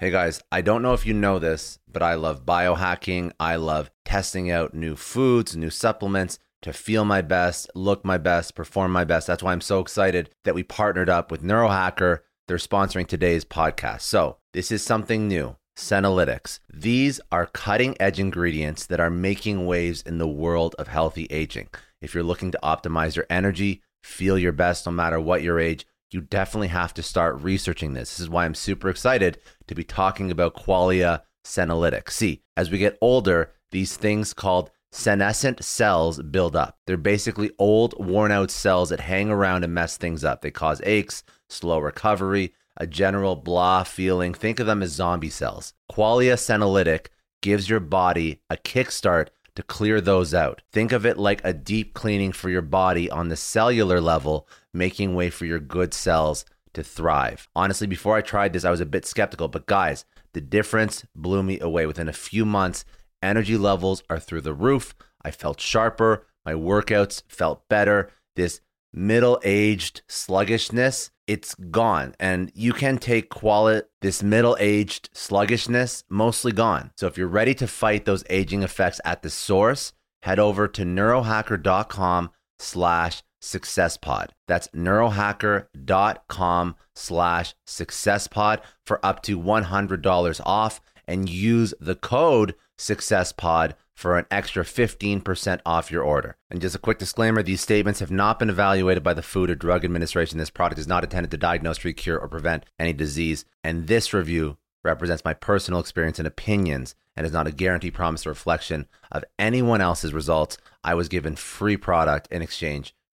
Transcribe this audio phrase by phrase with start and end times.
[0.00, 3.32] Hey guys, I don't know if you know this, but I love biohacking.
[3.40, 8.54] I love testing out new foods, new supplements to feel my best, look my best,
[8.54, 9.26] perform my best.
[9.26, 12.20] That's why I'm so excited that we partnered up with Neurohacker.
[12.46, 14.02] They're sponsoring today's podcast.
[14.02, 15.56] So, this is something new.
[15.76, 16.60] Senolytics.
[16.72, 21.70] These are cutting edge ingredients that are making waves in the world of healthy aging.
[22.00, 25.87] If you're looking to optimize your energy, feel your best no matter what your age,
[26.10, 28.10] you definitely have to start researching this.
[28.10, 32.10] This is why I'm super excited to be talking about qualia senolytics.
[32.10, 36.78] See, as we get older, these things called senescent cells build up.
[36.86, 40.40] They're basically old, worn out cells that hang around and mess things up.
[40.40, 44.32] They cause aches, slow recovery, a general blah feeling.
[44.32, 45.74] Think of them as zombie cells.
[45.90, 47.06] Qualia senolytic
[47.42, 50.62] gives your body a kickstart to clear those out.
[50.72, 55.14] Think of it like a deep cleaning for your body on the cellular level, making
[55.14, 57.48] way for your good cells to thrive.
[57.54, 61.42] Honestly, before I tried this, I was a bit skeptical, but guys, the difference blew
[61.42, 61.84] me away.
[61.86, 62.84] Within a few months,
[63.22, 64.94] energy levels are through the roof.
[65.22, 68.10] I felt sharper, my workouts felt better.
[68.36, 68.60] This
[68.92, 72.14] middle aged sluggishness, it's gone.
[72.18, 76.92] And you can take Qualia, this middle aged sluggishness, mostly gone.
[76.96, 80.82] So if you're ready to fight those aging effects at the source, head over to
[80.82, 84.28] neurohacker.com slash successpod.
[84.46, 94.16] That's neurohacker.com slash successpod for up to $100 off and use the code successpod for
[94.16, 96.36] an extra 15% off your order.
[96.50, 99.56] And just a quick disclaimer these statements have not been evaluated by the Food or
[99.56, 100.38] Drug Administration.
[100.38, 103.44] This product is not intended to diagnose, treat, cure, or prevent any disease.
[103.64, 108.24] And this review represents my personal experience and opinions and is not a guarantee, promise,
[108.24, 110.58] or reflection of anyone else's results.
[110.84, 112.94] I was given free product in exchange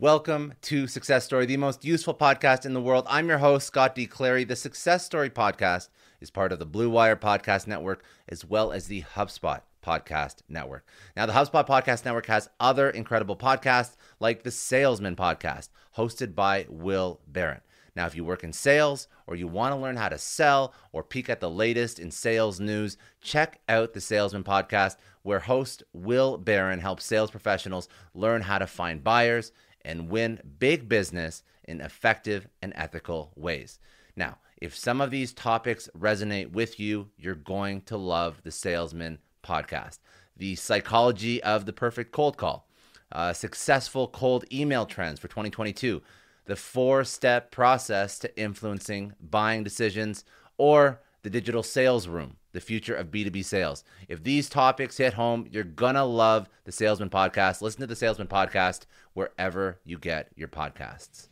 [0.00, 3.06] Welcome to Success Story, the most useful podcast in the world.
[3.08, 4.06] I'm your host, Scott D.
[4.06, 4.42] Clary.
[4.42, 5.88] The Success Story podcast
[6.20, 10.84] is part of the Blue Wire Podcast Network as well as the HubSpot Podcast Network.
[11.16, 16.66] Now, the HubSpot Podcast Network has other incredible podcasts like the Salesman Podcast, hosted by
[16.68, 17.60] Will Barron.
[17.94, 21.04] Now, if you work in sales or you want to learn how to sell or
[21.04, 26.36] peek at the latest in sales news, check out the Salesman Podcast, where host Will
[26.36, 29.52] Barron helps sales professionals learn how to find buyers
[29.84, 33.78] and win big business in effective and ethical ways.
[34.16, 39.18] Now, if some of these topics resonate with you, you're going to love the Salesman
[39.42, 39.98] podcast.
[40.36, 42.68] The psychology of the perfect cold call,
[43.12, 46.02] uh, successful cold email trends for 2022,
[46.46, 50.24] the four step process to influencing buying decisions,
[50.56, 53.82] or the digital sales room, the future of B2B sales.
[54.08, 57.62] If these topics hit home, you're going to love the Salesman Podcast.
[57.62, 58.82] Listen to the Salesman Podcast
[59.14, 61.28] wherever you get your podcasts.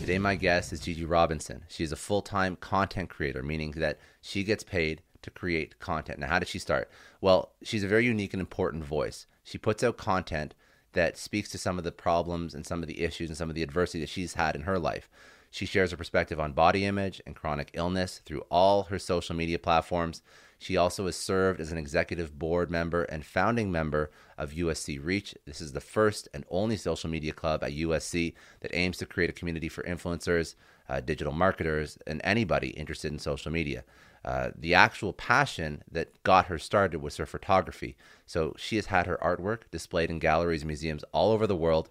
[0.00, 1.64] Today, my guest is Gigi Robinson.
[1.68, 6.18] She is a full time content creator, meaning that she gets paid to create content.
[6.18, 6.90] Now, how did she start?
[7.22, 9.26] Well, she's a very unique and important voice.
[9.42, 10.54] She puts out content
[10.92, 13.56] that speaks to some of the problems and some of the issues and some of
[13.56, 15.08] the adversity that she's had in her life.
[15.54, 19.56] She shares her perspective on body image and chronic illness through all her social media
[19.56, 20.20] platforms.
[20.58, 25.32] She also has served as an executive board member and founding member of USC Reach.
[25.46, 29.30] This is the first and only social media club at USC that aims to create
[29.30, 30.56] a community for influencers,
[30.88, 33.84] uh, digital marketers, and anybody interested in social media.
[34.24, 37.96] Uh, the actual passion that got her started was her photography.
[38.26, 41.90] So she has had her artwork displayed in galleries and museums all over the world,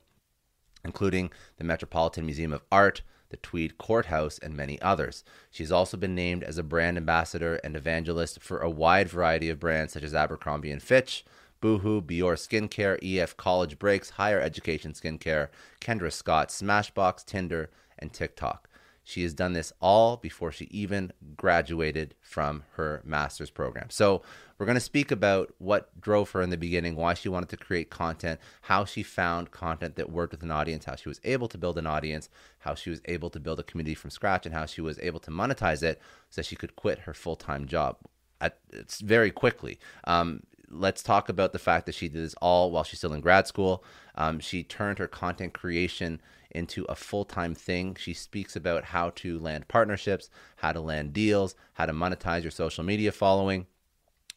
[0.84, 5.24] including the Metropolitan Museum of Art, the Tweed Courthouse, and many others.
[5.50, 9.60] She's also been named as a brand ambassador and evangelist for a wide variety of
[9.60, 11.26] brands such as Abercrombie and Fitch,
[11.60, 15.48] Boohoo, Biore Skincare, EF College Breaks, Higher Education Skincare,
[15.82, 18.70] Kendra Scott, Smashbox, Tinder, and TikTok.
[19.04, 23.90] She has done this all before she even graduated from her master's program.
[23.90, 24.22] So,
[24.58, 27.58] we're going to speak about what drove her in the beginning, why she wanted to
[27.58, 31.50] create content, how she found content that worked with an audience, how she was able
[31.50, 32.30] to build an audience,
[32.60, 35.20] how she was able to build a community from scratch, and how she was able
[35.20, 37.98] to monetize it so she could quit her full time job.
[38.40, 38.58] At,
[39.02, 39.80] very quickly.
[40.06, 43.22] Um, let's talk about the fact that she did this all while she's still in
[43.22, 43.84] grad school.
[44.16, 46.22] Um, she turned her content creation
[46.54, 47.96] into a full time thing.
[48.00, 52.52] She speaks about how to land partnerships, how to land deals, how to monetize your
[52.52, 53.68] social media following.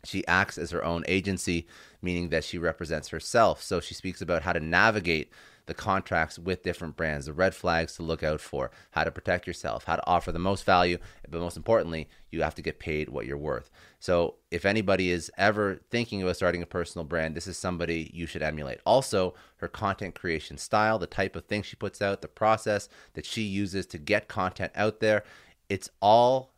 [0.04, 1.66] She acts as her own agency,
[2.00, 3.62] meaning that she represents herself.
[3.62, 5.32] So she speaks about how to navigate
[5.66, 9.46] the contracts with different brands, the red flags to look out for, how to protect
[9.46, 10.98] yourself, how to offer the most value,
[11.28, 13.70] but most importantly, you have to get paid what you're worth.
[13.98, 18.26] So, if anybody is ever thinking about starting a personal brand, this is somebody you
[18.26, 18.80] should emulate.
[18.86, 23.26] Also, her content creation style, the type of things she puts out, the process that
[23.26, 25.24] she uses to get content out there,
[25.68, 26.52] it's all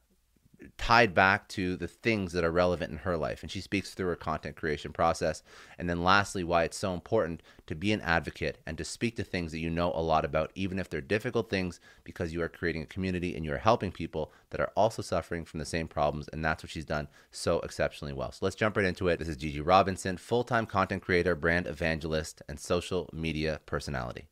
[0.77, 3.43] tied back to the things that are relevant in her life.
[3.43, 5.43] And she speaks through her content creation process.
[5.79, 9.25] And then, lastly, why it's so important to be an advocate and to speak to
[9.25, 12.49] things that you know a lot about, even if they're difficult things, because you are
[12.49, 15.87] creating a community and you are helping people that are also suffering from the same
[15.87, 16.29] problems.
[16.29, 18.33] And that's what she's done so exceptionally well.
[18.33, 19.19] So let's jump right into it.
[19.19, 24.27] This is Gigi Robinson, full time content creator, brand evangelist, and social media personality.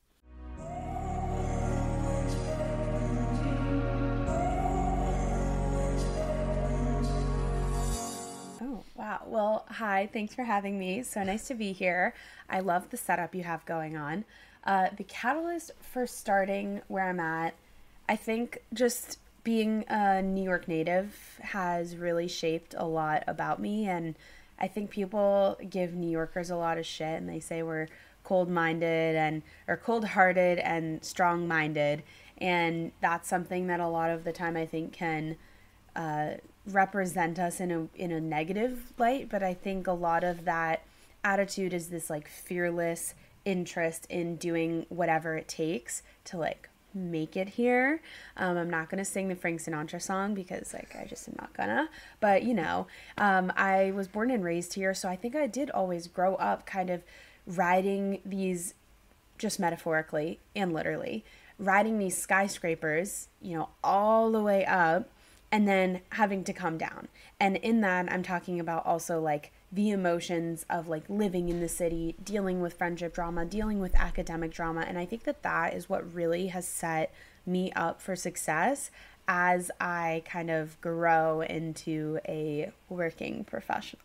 [9.28, 10.08] Well, hi.
[10.12, 11.02] Thanks for having me.
[11.02, 12.14] So nice to be here.
[12.48, 14.24] I love the setup you have going on.
[14.62, 17.54] Uh, the catalyst for starting where I'm at,
[18.08, 23.88] I think just being a New York native has really shaped a lot about me.
[23.88, 24.14] And
[24.58, 27.88] I think people give New Yorkers a lot of shit and they say we're
[28.22, 32.04] cold minded and or cold hearted and strong minded.
[32.38, 35.36] And that's something that a lot of the time I think can
[35.96, 36.34] uh,
[36.66, 40.82] represent us in a in a negative light, but I think a lot of that
[41.24, 43.14] attitude is this like fearless
[43.44, 48.00] interest in doing whatever it takes to like make it here.
[48.36, 51.52] Um, I'm not gonna sing the Frank Sinatra song because like I just am not
[51.52, 51.88] gonna.
[52.20, 52.86] But you know,
[53.18, 56.66] um, I was born and raised here, so I think I did always grow up
[56.66, 57.02] kind of
[57.46, 58.74] riding these,
[59.38, 61.24] just metaphorically and literally,
[61.58, 65.08] riding these skyscrapers, you know, all the way up
[65.52, 67.08] and then having to come down.
[67.38, 71.68] And in that, I'm talking about also like the emotions of like living in the
[71.68, 74.82] city, dealing with friendship drama, dealing with academic drama.
[74.82, 77.12] And I think that that is what really has set
[77.44, 78.90] me up for success
[79.28, 84.02] as I kind of grow into a working professional.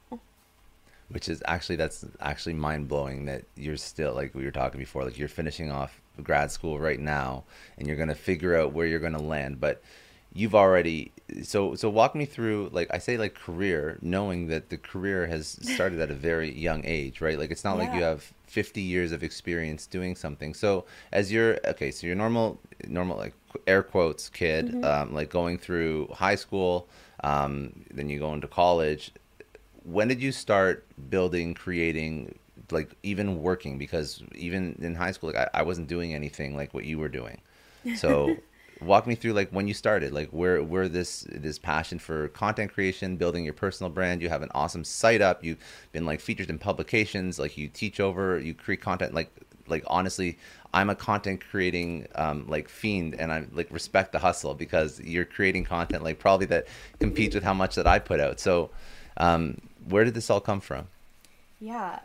[1.10, 5.04] Which is actually, that's actually mind blowing that you're still, like we were talking before,
[5.04, 7.44] like you're finishing off grad school right now
[7.78, 9.60] and you're going to figure out where you're going to land.
[9.60, 9.84] But
[10.34, 11.12] you've already
[11.44, 15.58] so so walk me through like i say like career knowing that the career has
[15.62, 17.84] started at a very young age right like it's not yeah.
[17.84, 22.16] like you have 50 years of experience doing something so as you're okay so you're
[22.16, 23.34] normal normal like
[23.68, 24.84] air quotes kid mm-hmm.
[24.84, 26.88] um, like going through high school
[27.24, 29.12] um, then you go into college
[29.84, 32.38] when did you start building creating
[32.72, 36.74] like even working because even in high school like I, I wasn't doing anything like
[36.74, 37.42] what you were doing
[37.96, 38.36] so
[38.82, 42.74] walk me through like when you started like where where this this passion for content
[42.74, 45.60] creation building your personal brand you have an awesome site up you've
[45.92, 49.30] been like featured in publications like you teach over you create content like
[49.68, 50.38] like honestly
[50.74, 55.26] i'm a content creating um, like fiend and i like respect the hustle because you're
[55.26, 56.68] creating content like probably that
[57.00, 58.40] competes with how much that i put out.
[58.40, 58.70] So
[59.18, 60.88] um, where did this all come from?
[61.60, 62.00] Yeah.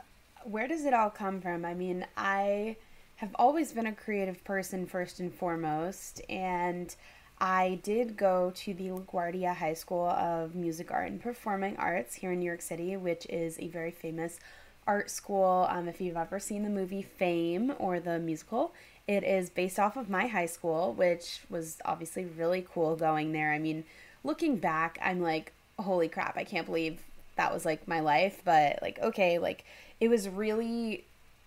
[0.45, 1.65] Where does it all come from?
[1.65, 2.77] I mean i
[3.17, 6.95] have always been a creative person first and foremost, and
[7.39, 12.33] I did go to the LaGuardia High School of Music, Art, and Performing Arts here
[12.33, 14.39] in New York City, which is a very famous
[14.87, 15.67] art school.
[15.69, 18.73] Um, if you've ever seen the movie Fame or the musical,
[19.07, 23.53] it is based off of my high school, which was obviously really cool going there.
[23.53, 23.85] I mean,
[24.25, 27.01] looking back, I'm like, holy crap, I can't believe
[27.37, 29.65] that was like my life, but like, okay, like,
[30.01, 31.05] it was really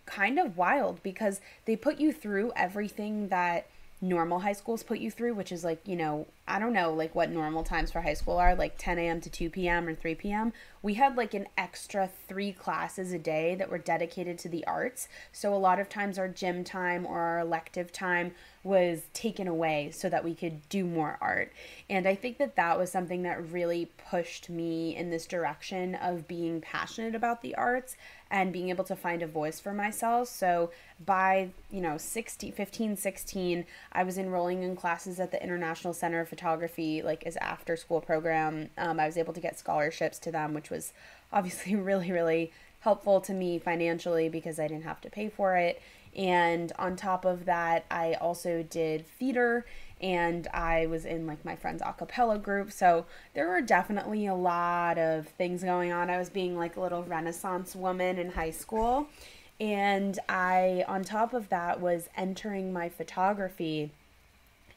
[0.10, 3.68] kind of wild because they put you through everything that
[4.02, 7.14] normal high schools put you through, which is like, you know, I don't know like
[7.14, 9.22] what normal times for high school are, like 10 a.m.
[9.22, 9.88] to 2 p.m.
[9.88, 10.52] or 3 p.m.
[10.82, 15.08] We had like an extra three classes a day that were dedicated to the arts.
[15.32, 19.90] So a lot of times our gym time or our elective time was taken away
[19.92, 21.54] so that we could do more art.
[21.90, 26.28] And I think that that was something that really pushed me in this direction of
[26.28, 27.96] being passionate about the arts
[28.32, 30.28] and being able to find a voice for myself.
[30.28, 30.72] So
[31.04, 36.20] by, you know, 16, 15, 16, I was enrolling in classes at the International Center
[36.20, 38.70] of Photography, like as after school program.
[38.78, 40.94] Um, I was able to get scholarships to them, which was
[41.32, 45.82] obviously really, really helpful to me financially because I didn't have to pay for it.
[46.16, 49.66] And on top of that, I also did theater
[50.02, 52.72] and I was in like my friend's a cappella group.
[52.72, 56.10] So there were definitely a lot of things going on.
[56.10, 59.08] I was being like a little renaissance woman in high school.
[59.60, 63.92] And I, on top of that, was entering my photography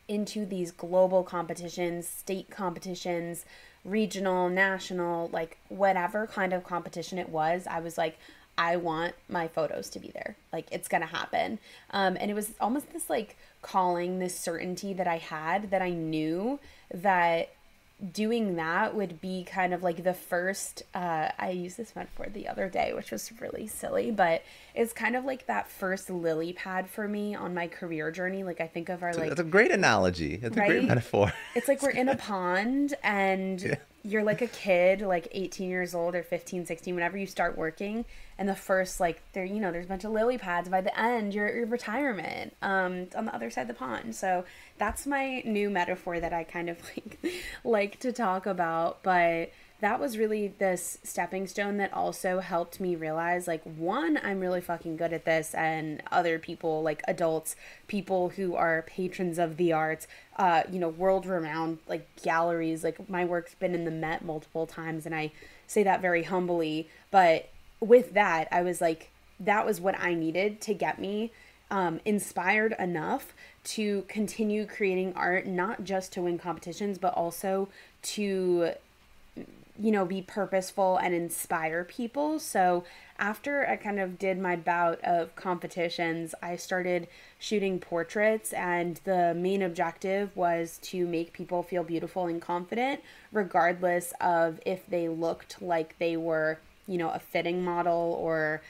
[0.08, 3.44] into these global competitions, state competitions,
[3.84, 7.66] regional, national, like whatever kind of competition it was.
[7.66, 8.18] I was like,
[8.56, 10.36] I want my photos to be there.
[10.52, 11.58] Like it's gonna happen.
[11.90, 15.90] Um, and it was almost this like calling, this certainty that I had that I
[15.90, 16.60] knew
[16.92, 17.50] that
[18.10, 22.48] doing that would be kind of like the first uh, i used this metaphor the
[22.48, 24.42] other day which was really silly but
[24.74, 28.60] it's kind of like that first lily pad for me on my career journey like
[28.60, 30.70] i think of our like it's a great analogy it's right?
[30.70, 33.76] a great metaphor it's like we're in a pond and yeah.
[34.04, 38.04] You're like a kid like 18 years old or 15 16 whenever you start working
[38.36, 40.98] and the first like there you know there's a bunch of lily pads by the
[40.98, 44.14] end your, your retirement um on the other side of the pond.
[44.14, 44.44] So
[44.78, 47.18] that's my new metaphor that i kind of like
[47.64, 49.50] like to talk about but
[49.82, 54.60] that was really this stepping stone that also helped me realize like one i'm really
[54.60, 57.54] fucking good at this and other people like adults
[57.86, 60.06] people who are patrons of the arts
[60.38, 64.66] uh you know world renowned like galleries like my work's been in the met multiple
[64.66, 65.30] times and i
[65.66, 67.50] say that very humbly but
[67.82, 69.10] with that, I was like,
[69.40, 71.32] that was what I needed to get me
[71.70, 73.34] um, inspired enough
[73.64, 77.68] to continue creating art, not just to win competitions, but also
[78.02, 78.72] to,
[79.82, 82.38] you know, be purposeful and inspire people.
[82.38, 82.84] So
[83.18, 87.08] after I kind of did my bout of competitions, I started
[87.38, 93.00] shooting portraits, and the main objective was to make people feel beautiful and confident,
[93.32, 98.62] regardless of if they looked like they were you know, a fitting model or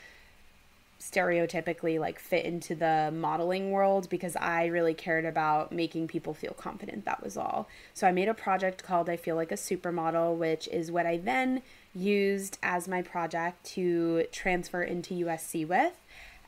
[1.03, 6.53] stereotypically like fit into the modeling world because I really cared about making people feel
[6.53, 7.05] confident.
[7.05, 7.69] That was all.
[7.93, 11.17] So I made a project called I Feel Like a Supermodel, which is what I
[11.17, 15.95] then used as my project to transfer into USC with.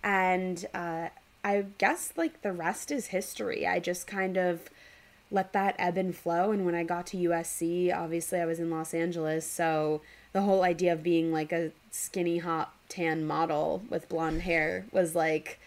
[0.05, 1.09] And uh,
[1.43, 3.67] I guess like the rest is history.
[3.67, 4.71] I just kind of
[5.33, 6.53] let that ebb and flow.
[6.53, 9.45] And when I got to USC, obviously I was in Los Angeles.
[9.45, 10.01] So
[10.35, 15.15] the whole idea of being like a skinny hot tan model with blonde hair was
[15.15, 15.59] like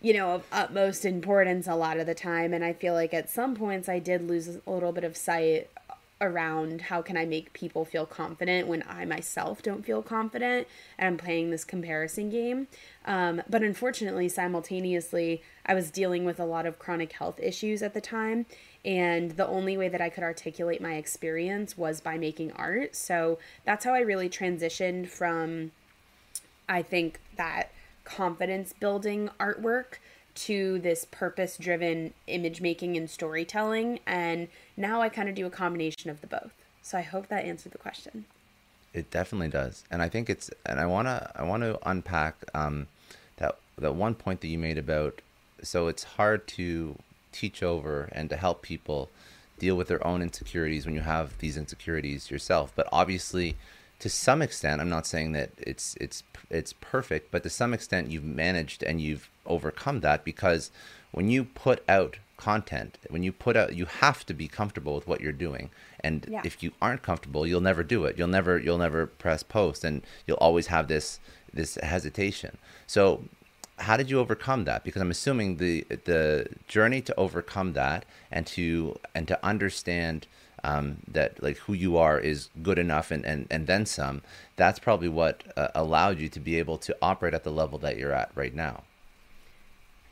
[0.00, 2.52] you know of utmost importance a lot of the time.
[2.52, 5.70] And i feel like at some points i did lose a little bit of sight
[6.20, 10.66] around how can i make people feel confident when i myself don't feel confident
[10.98, 12.66] and i'm playing this comparison game
[13.04, 17.94] um, but unfortunately simultaneously i was dealing with a lot of chronic health issues at
[17.94, 18.46] the time
[18.86, 22.94] and the only way that I could articulate my experience was by making art.
[22.94, 25.72] So that's how I really transitioned from,
[26.68, 27.72] I think, that
[28.04, 29.98] confidence building artwork
[30.36, 34.00] to this purpose driven image making and storytelling.
[34.06, 36.52] And now I kind of do a combination of the both.
[36.82, 38.26] So I hope that answered the question.
[38.94, 39.84] It definitely does.
[39.90, 42.86] And I think it's, and I want to, I want to unpack um,
[43.36, 45.20] that, that one point that you made about,
[45.62, 46.96] so it's hard to
[47.32, 49.10] teach over and to help people
[49.58, 52.72] deal with their own insecurities when you have these insecurities yourself.
[52.74, 53.56] But obviously,
[53.98, 58.10] to some extent, I'm not saying that it's it's it's perfect, but to some extent,
[58.10, 60.70] you've managed and you've overcome that because
[61.12, 65.06] when you put out content, when you put out, you have to be comfortable with
[65.06, 65.70] what you're doing.
[66.00, 66.42] And yeah.
[66.44, 68.18] if you aren't comfortable, you'll never do it.
[68.18, 71.20] You'll never you'll never press post, and you'll always have this
[71.52, 72.58] this hesitation.
[72.86, 73.24] So
[73.78, 74.84] how did you overcome that?
[74.84, 80.26] Because I'm assuming the the journey to overcome that and to and to understand
[80.64, 84.22] um, that like who you are is good enough and and, and then some.
[84.56, 87.98] That's probably what uh, allowed you to be able to operate at the level that
[87.98, 88.84] you're at right now.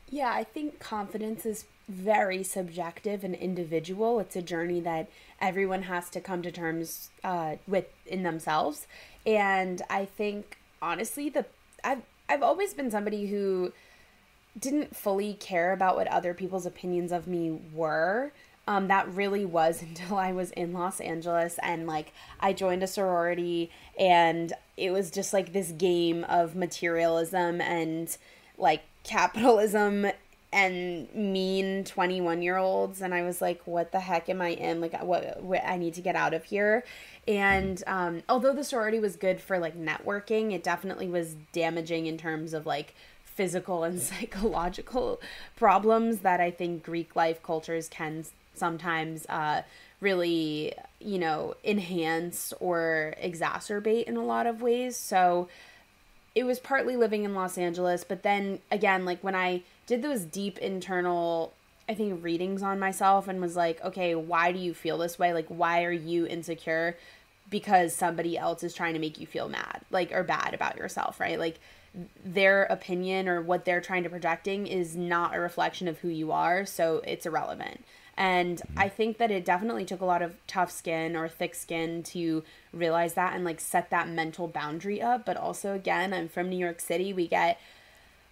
[0.09, 4.19] Yeah, I think confidence is very subjective and individual.
[4.19, 5.09] It's a journey that
[5.41, 8.87] everyone has to come to terms uh, with in themselves,
[9.25, 11.45] and I think honestly the
[11.83, 13.71] I've I've always been somebody who
[14.59, 18.31] didn't fully care about what other people's opinions of me were.
[18.67, 22.87] um, that really was until I was in Los Angeles and like I joined a
[22.87, 28.15] sorority and it was just like this game of materialism and
[28.57, 30.07] like capitalism
[30.51, 34.79] and mean 21 year olds and i was like what the heck am i in?
[34.79, 36.83] Like what, what i need to get out of here.
[37.27, 42.17] And um, although the sorority was good for like networking it definitely was damaging in
[42.17, 42.93] terms of like
[43.23, 45.19] physical and psychological
[45.55, 49.61] problems that i think greek life cultures can sometimes uh,
[49.99, 54.97] really you know enhance or exacerbate in a lot of ways.
[54.97, 55.47] So
[56.35, 60.21] it was partly living in Los Angeles, but then again, like when I did those
[60.21, 61.53] deep internal,
[61.87, 65.33] I think, readings on myself and was like, okay, why do you feel this way?
[65.33, 66.97] Like, why are you insecure?
[67.49, 71.19] Because somebody else is trying to make you feel mad, like, or bad about yourself,
[71.19, 71.39] right?
[71.39, 71.59] Like,
[72.23, 76.31] their opinion or what they're trying to projecting is not a reflection of who you
[76.31, 77.83] are, so it's irrelevant.
[78.17, 78.79] And mm-hmm.
[78.79, 82.43] I think that it definitely took a lot of tough skin or thick skin to
[82.73, 85.25] realize that and like set that mental boundary up.
[85.25, 87.13] But also, again, I'm from New York City.
[87.13, 87.59] We get,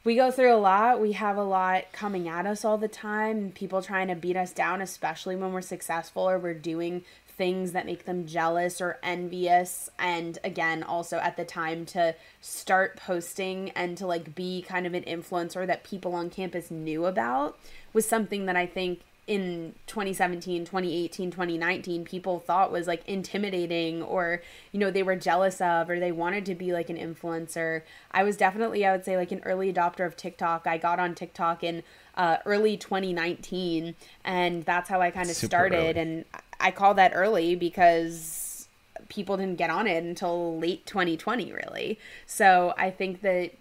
[0.03, 1.01] we go through a lot.
[1.01, 3.51] We have a lot coming at us all the time.
[3.51, 7.03] People trying to beat us down, especially when we're successful or we're doing
[7.37, 12.95] things that make them jealous or envious and again also at the time to start
[12.97, 17.57] posting and to like be kind of an influencer that people on campus knew about
[17.93, 24.41] was something that I think in 2017 2018 2019 people thought was like intimidating or
[24.73, 28.21] you know they were jealous of or they wanted to be like an influencer i
[28.21, 31.63] was definitely i would say like an early adopter of tiktok i got on tiktok
[31.63, 31.83] in
[32.15, 35.99] uh, early 2019 and that's how i kind of started early.
[35.99, 36.25] and
[36.63, 38.67] i call that early because
[39.09, 41.99] people didn't get on it until late 2020 really.
[42.25, 43.51] So i think that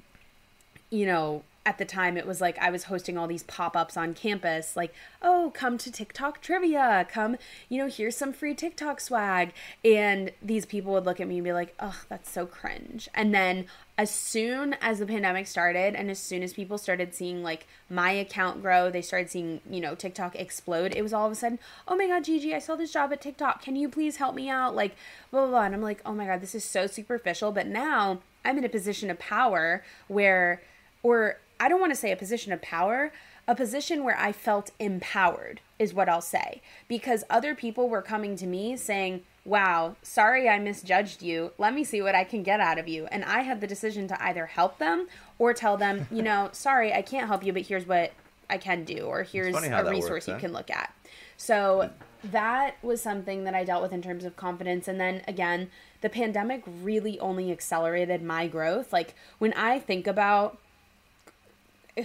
[0.91, 4.15] you know at the time it was like I was hosting all these pop-ups on
[4.15, 7.07] campus like oh come to TikTok trivia.
[7.09, 7.37] Come
[7.69, 9.53] you know here's some free TikTok swag.
[9.85, 13.09] And these people would look at me and be like oh that's so cringe.
[13.15, 13.67] And then
[13.97, 18.11] as soon as the pandemic started and as soon as people started seeing like my
[18.11, 21.59] account grow they started seeing you know TikTok explode it was all of a sudden
[21.87, 23.63] oh my god Gigi I saw this job at TikTok.
[23.63, 24.75] Can you please help me out?
[24.75, 24.97] Like
[25.31, 25.63] blah blah blah.
[25.63, 27.53] And I'm like oh my god this is so superficial.
[27.53, 30.61] But now I'm in a position of power where
[31.03, 33.13] or I don't want to say a position of power,
[33.47, 36.61] a position where I felt empowered is what I'll say.
[36.89, 41.53] Because other people were coming to me saying, Wow, sorry I misjudged you.
[41.59, 43.07] Let me see what I can get out of you.
[43.07, 45.07] And I had the decision to either help them
[45.39, 48.13] or tell them, you know, sorry, I can't help you, but here's what
[48.51, 50.41] I can do, or here's a resource works, you huh?
[50.41, 50.93] can look at.
[51.37, 51.91] So
[52.25, 54.89] that was something that I dealt with in terms of confidence.
[54.89, 55.71] And then again,
[56.01, 58.93] the pandemic really only accelerated my growth.
[58.93, 60.59] Like when I think about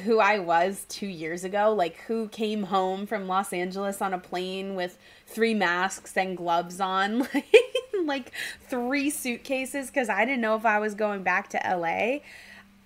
[0.03, 4.19] who I was two years ago, like who came home from Los Angeles on a
[4.19, 7.55] plane with three masks and gloves on, like,
[8.05, 8.31] like
[8.67, 12.19] three suitcases because I didn't know if I was going back to LA.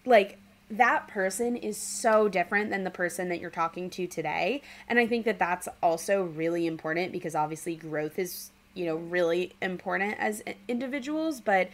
[0.05, 0.37] Like,
[0.69, 4.61] that person is so different than the person that you're talking to today.
[4.87, 9.53] And I think that that's also really important because obviously growth is, you know, really
[9.61, 11.41] important as individuals.
[11.41, 11.69] But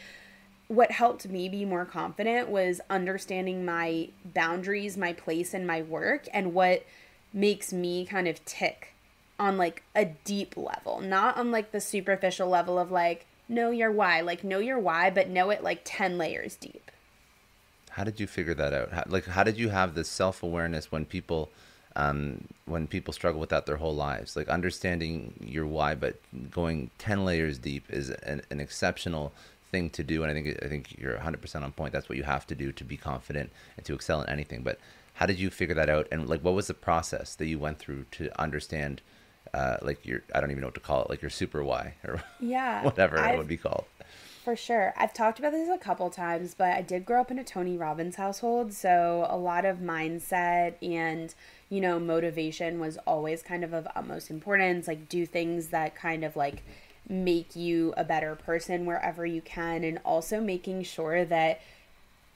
[0.67, 6.27] what helped me be more confident was understanding my boundaries, my place in my work,
[6.33, 6.85] and what
[7.33, 8.93] makes me kind of tick
[9.39, 13.91] on like a deep level, not on like the superficial level of like, know your
[13.91, 16.91] why, like know your why, but know it like 10 layers deep.
[17.91, 18.91] How did you figure that out?
[18.91, 21.49] How, like, how did you have this self awareness when people,
[21.95, 24.35] um, when people struggle with that their whole lives?
[24.35, 26.19] Like understanding your why, but
[26.51, 29.31] going 10 layers deep is an, an exceptional
[29.71, 31.93] thing to do and i think i think you're 100% on point.
[31.93, 34.63] That's what you have to do to be confident and to excel in anything.
[34.63, 34.79] But
[35.15, 36.07] how did you figure that out?
[36.11, 39.01] And like what was the process that you went through to understand
[39.53, 41.95] uh, like your i don't even know what to call it like your super why
[42.05, 42.83] or yeah.
[42.85, 43.85] whatever I've, it would be called?
[44.43, 44.93] For sure.
[44.95, 47.77] I've talked about this a couple times but i did grow up in a tony
[47.77, 51.33] robbins household so a lot of mindset and
[51.69, 56.23] you know motivation was always kind of of utmost importance like do things that kind
[56.23, 56.63] of like
[57.09, 61.61] make you a better person wherever you can and also making sure that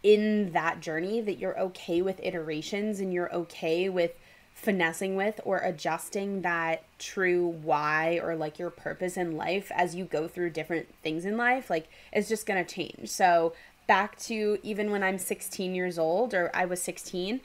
[0.04, 4.12] in that journey that you're okay with iterations and you're okay with
[4.54, 10.06] finessing with or adjusting that true why or like your purpose in life as you
[10.06, 13.10] go through different things in life like it's just going to change.
[13.10, 13.54] So
[13.88, 17.42] back to even when i'm 16 years old or i was 16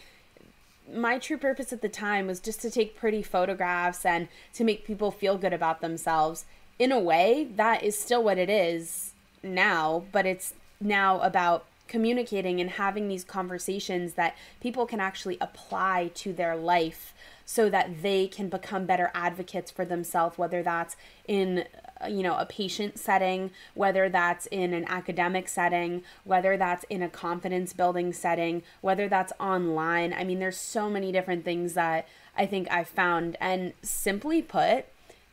[0.95, 4.87] my true purpose at the time was just to take pretty photographs and to make
[4.87, 6.45] people feel good about themselves
[6.79, 9.13] in a way, that is still what it is
[9.43, 16.11] now, but it's now about communicating and having these conversations that people can actually apply
[16.15, 20.97] to their life so that they can become better advocates for themselves whether that's
[21.29, 21.65] in
[22.03, 27.03] uh, you know a patient setting whether that's in an academic setting whether that's in
[27.03, 30.13] a confidence building setting whether that's online.
[30.13, 33.37] I mean there's so many different things that i think i've found.
[33.41, 34.87] And simply put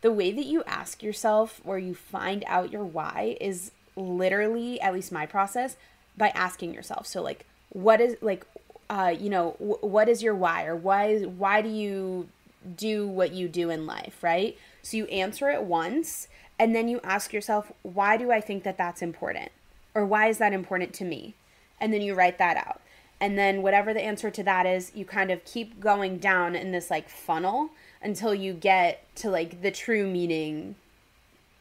[0.03, 4.93] the way that you ask yourself or you find out your why is literally at
[4.93, 5.77] least my process
[6.17, 7.07] by asking yourself.
[7.07, 8.45] So like what is like
[8.89, 10.65] uh you know w- what is your why?
[10.65, 12.27] Or why is, why do you
[12.75, 14.57] do what you do in life right?
[14.83, 16.27] So you answer it once
[16.59, 19.51] and then you ask yourself why do i think that that's important?
[19.95, 21.33] Or why is that important to me?
[21.79, 22.81] And then you write that out.
[23.21, 26.73] And then whatever the answer to that is you kind of keep going down in
[26.73, 27.69] this like funnel
[28.03, 30.75] until you get to like the true meaning,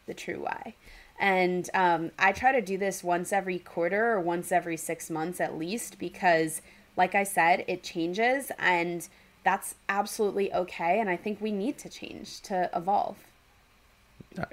[0.07, 0.75] the true why.
[1.19, 5.41] And um, I try to do this once every quarter or once every six months
[5.41, 6.63] at least because,
[6.97, 9.07] like I said, it changes and
[9.45, 11.01] that's absolutely okay.
[11.01, 13.17] And I think we need to change to evolve.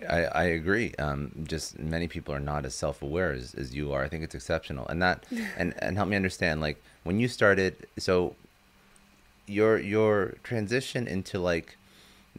[0.08, 0.93] I, I agree.
[0.99, 4.04] Um, just many people are not as self aware as, as you are.
[4.04, 4.88] I think it's exceptional.
[4.88, 5.25] And that
[5.58, 8.36] and, and help me understand, like when you started so
[9.47, 11.78] your your transition into like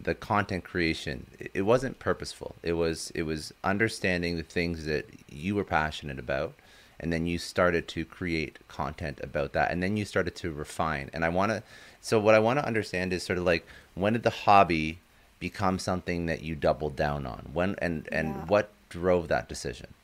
[0.03, 2.57] the content creation it wasn't purposeful.
[2.63, 6.55] It was it was understanding the things that you were passionate about
[6.99, 11.11] and then you started to create content about that and then you started to refine.
[11.13, 11.63] And i want to
[12.01, 15.01] so what i want to understand is sort of like when did the hobby
[15.39, 17.51] become something that you doubled down on?
[17.53, 18.45] When and and yeah.
[18.47, 19.95] what drove that decision?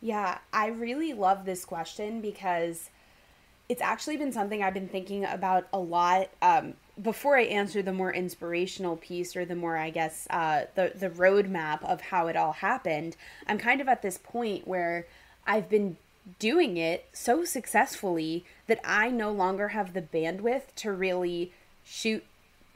[0.00, 2.90] Yeah i really love this question because
[3.68, 7.92] it's actually been something i've been thinking about a lot um, before I answer the
[7.92, 12.36] more inspirational piece or the more, I guess, uh, the the roadmap of how it
[12.36, 15.06] all happened, I'm kind of at this point where
[15.46, 15.96] I've been
[16.38, 21.52] doing it so successfully that I no longer have the bandwidth to really
[21.84, 22.24] shoot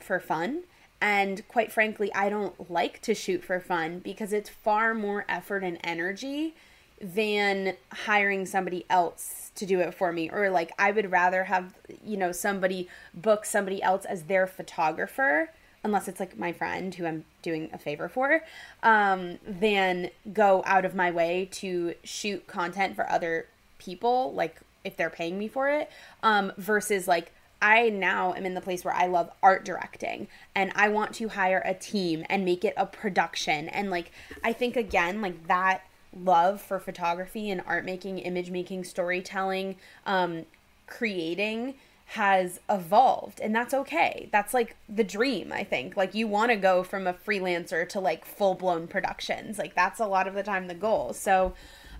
[0.00, 0.64] for fun.
[1.00, 5.62] And quite frankly, I don't like to shoot for fun because it's far more effort
[5.62, 6.54] and energy
[7.04, 10.30] than hiring somebody else to do it for me.
[10.30, 15.50] Or like I would rather have you know somebody book somebody else as their photographer
[15.82, 18.40] unless it's like my friend who I'm doing a favor for
[18.82, 23.46] um than go out of my way to shoot content for other
[23.78, 25.90] people like if they're paying me for it.
[26.22, 30.72] Um versus like I now am in the place where I love art directing and
[30.74, 33.68] I want to hire a team and make it a production.
[33.68, 34.10] And like
[34.42, 35.82] I think again like that
[36.16, 40.46] love for photography and art making, image making, storytelling, um,
[40.86, 41.74] creating
[42.06, 44.28] has evolved and that's okay.
[44.30, 45.96] That's like the dream, I think.
[45.96, 49.58] Like you want to go from a freelancer to like full-blown productions.
[49.58, 51.12] Like that's a lot of the time the goal.
[51.12, 51.54] So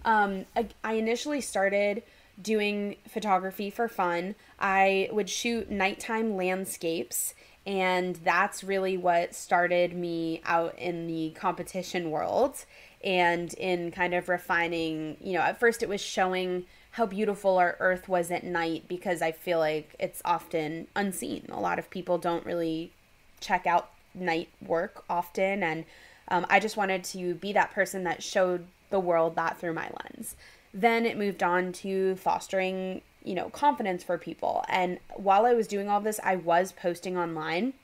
[0.04, 2.02] um I, I initially started
[2.40, 4.34] doing photography for fun.
[4.60, 7.34] I would shoot nighttime landscapes
[7.66, 12.66] and that's really what started me out in the competition world
[13.04, 17.76] and in kind of refining, you know, at first it was showing how beautiful our
[17.80, 21.46] earth was at night because I feel like it's often unseen.
[21.50, 22.92] A lot of people don't really
[23.40, 25.84] check out night work often and
[26.28, 29.90] um, I just wanted to be that person that showed the world that through my
[30.02, 30.36] lens.
[30.72, 34.64] Then it moved on to fostering, you know, confidence for people.
[34.68, 37.74] And while I was doing all this, I was posting online,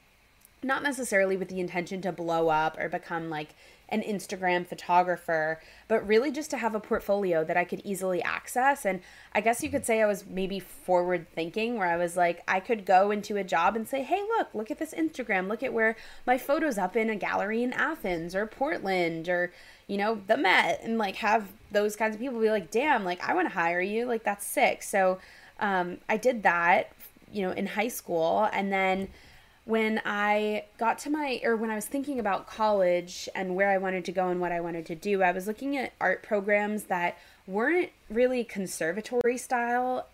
[0.63, 3.55] not necessarily with the intention to blow up or become like
[3.91, 8.85] an Instagram photographer, but really just to have a portfolio that I could easily access.
[8.85, 9.01] And
[9.35, 12.61] I guess you could say I was maybe forward thinking, where I was like, I
[12.61, 15.49] could go into a job and say, hey, look, look at this Instagram.
[15.49, 19.53] Look at where my photo's up in a gallery in Athens or Portland or,
[19.87, 23.27] you know, the Met, and like have those kinds of people be like, damn, like
[23.29, 24.07] I want to hire you.
[24.07, 24.83] Like that's sick.
[24.83, 25.19] So
[25.59, 26.93] um, I did that,
[27.33, 28.49] you know, in high school.
[28.53, 29.09] And then,
[29.65, 33.79] when I got to my, or when I was thinking about college and where I
[33.79, 36.85] wanted to go and what I wanted to do, I was looking at art programs
[36.85, 40.07] that weren't really conservatory style.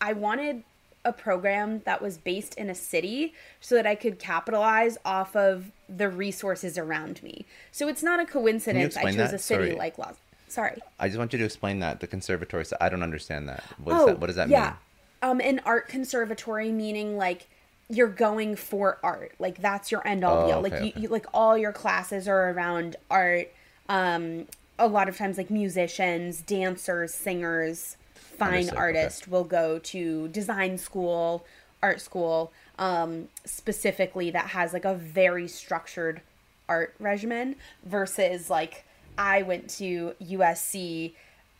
[0.00, 0.62] I wanted
[1.04, 5.70] a program that was based in a city so that I could capitalize off of
[5.88, 7.46] the resources around me.
[7.70, 9.34] So it's not a coincidence I chose that?
[9.34, 9.78] a city Sorry.
[9.78, 10.16] like Los.
[10.48, 10.80] Sorry.
[10.98, 12.64] I just want you to explain that the conservatory.
[12.64, 13.62] So I don't understand that.
[13.82, 14.74] What, oh, that, what does that yeah.
[15.22, 15.30] mean?
[15.30, 17.48] Um, an art conservatory meaning like
[17.88, 19.34] you're going for art.
[19.38, 20.62] Like that's your end all oh, be all.
[20.62, 21.00] Like okay, you, okay.
[21.02, 23.52] you, like all your classes are around art.
[23.88, 24.46] Um,
[24.78, 28.78] a lot of times like musicians, dancers, singers, fine Understood.
[28.78, 29.30] artists okay.
[29.30, 31.46] will go to design school,
[31.82, 36.20] art school, um, specifically that has like a very structured
[36.68, 38.84] art regimen versus like
[39.16, 41.12] I went to USC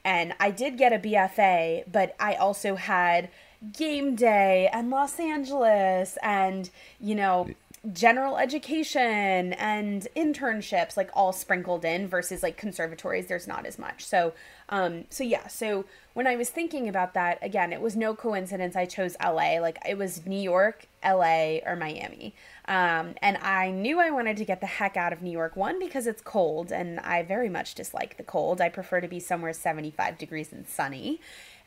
[0.05, 3.29] and I did get a BFA, but I also had
[3.73, 7.49] game day and Los Angeles and, you know,
[7.93, 14.05] general education and internships like all sprinkled in versus like conservatories there's not as much.
[14.05, 14.33] So
[14.69, 18.75] um so yeah so when i was thinking about that again it was no coincidence
[18.75, 22.35] i chose la like it was new york la or miami.
[22.67, 25.79] Um and i knew i wanted to get the heck out of new york one
[25.79, 28.61] because it's cold and i very much dislike the cold.
[28.61, 31.21] I prefer to be somewhere 75 degrees and sunny.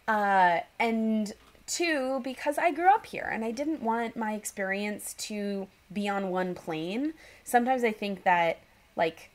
[0.07, 1.33] Uh and
[1.69, 6.29] two because i grew up here and i didn't want my experience to be on
[6.29, 7.13] one plane.
[7.43, 8.59] Sometimes I think that
[8.95, 9.29] like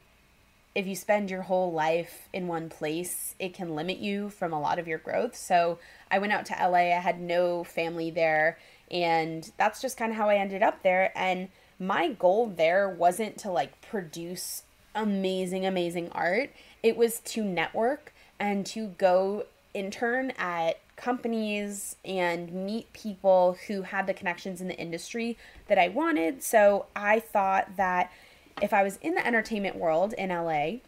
[0.75, 4.61] if you spend your whole life in one place, it can limit you from a
[4.61, 5.37] lot of your growth.
[5.37, 5.79] So
[6.11, 8.59] I went out to LA, I had no family there,
[8.91, 11.13] and that's just kind of how I ended up there.
[11.17, 14.65] And my goal there wasn't to like produce
[14.97, 16.51] amazing, amazing art,
[16.83, 19.45] it was to network and to go
[19.75, 25.37] intern at companies and meet people who had the connections in the industry
[25.69, 26.43] that I wanted.
[26.43, 28.13] So I thought that
[28.63, 30.79] if I was in the entertainment world in LA,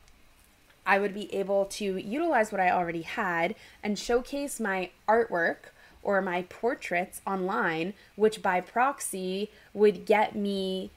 [0.87, 5.57] I would be able to utilize what I already had and showcase my artwork
[6.03, 10.93] or my portraits online, which by proxy would get me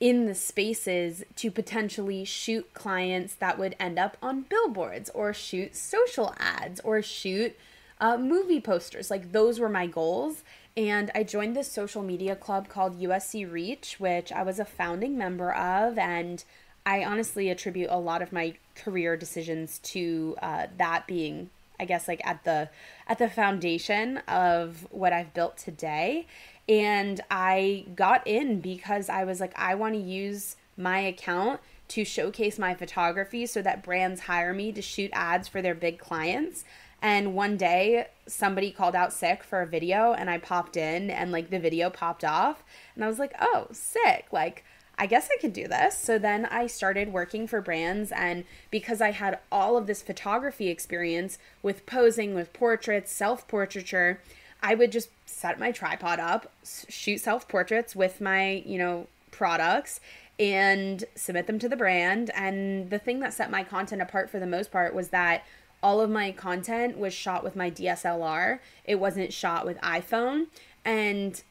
[0.00, 5.76] in the spaces to potentially shoot clients that would end up on billboards or shoot
[5.76, 7.56] social ads or shoot
[8.00, 9.10] uh, movie posters.
[9.10, 10.42] Like those were my goals.
[10.76, 15.16] And I joined this social media club called USC Reach, which I was a founding
[15.16, 15.98] member of.
[15.98, 16.42] And
[16.84, 22.08] I honestly attribute a lot of my career decisions to uh, that being, I guess,
[22.08, 22.70] like at the
[23.06, 26.26] at the foundation of what I've built today.
[26.68, 32.04] And I got in because I was like, I want to use my account to
[32.04, 36.64] showcase my photography so that brands hire me to shoot ads for their big clients.
[37.04, 41.30] And one day somebody called out sick for a video and I popped in and
[41.30, 42.64] like the video popped off
[42.94, 44.64] and I was like, "Oh, sick." Like
[44.96, 45.98] I guess I could do this.
[45.98, 50.68] So then I started working for brands and because I had all of this photography
[50.68, 54.22] experience with posing with portraits, self-portraiture,
[54.62, 56.50] I would just set my tripod up,
[56.88, 60.00] shoot self-portraits with my, you know, products
[60.38, 62.30] and submit them to the brand.
[62.34, 65.44] And the thing that set my content apart for the most part was that
[65.84, 68.58] all of my content was shot with my DSLR.
[68.86, 70.46] It wasn't shot with iPhone.
[70.82, 71.42] And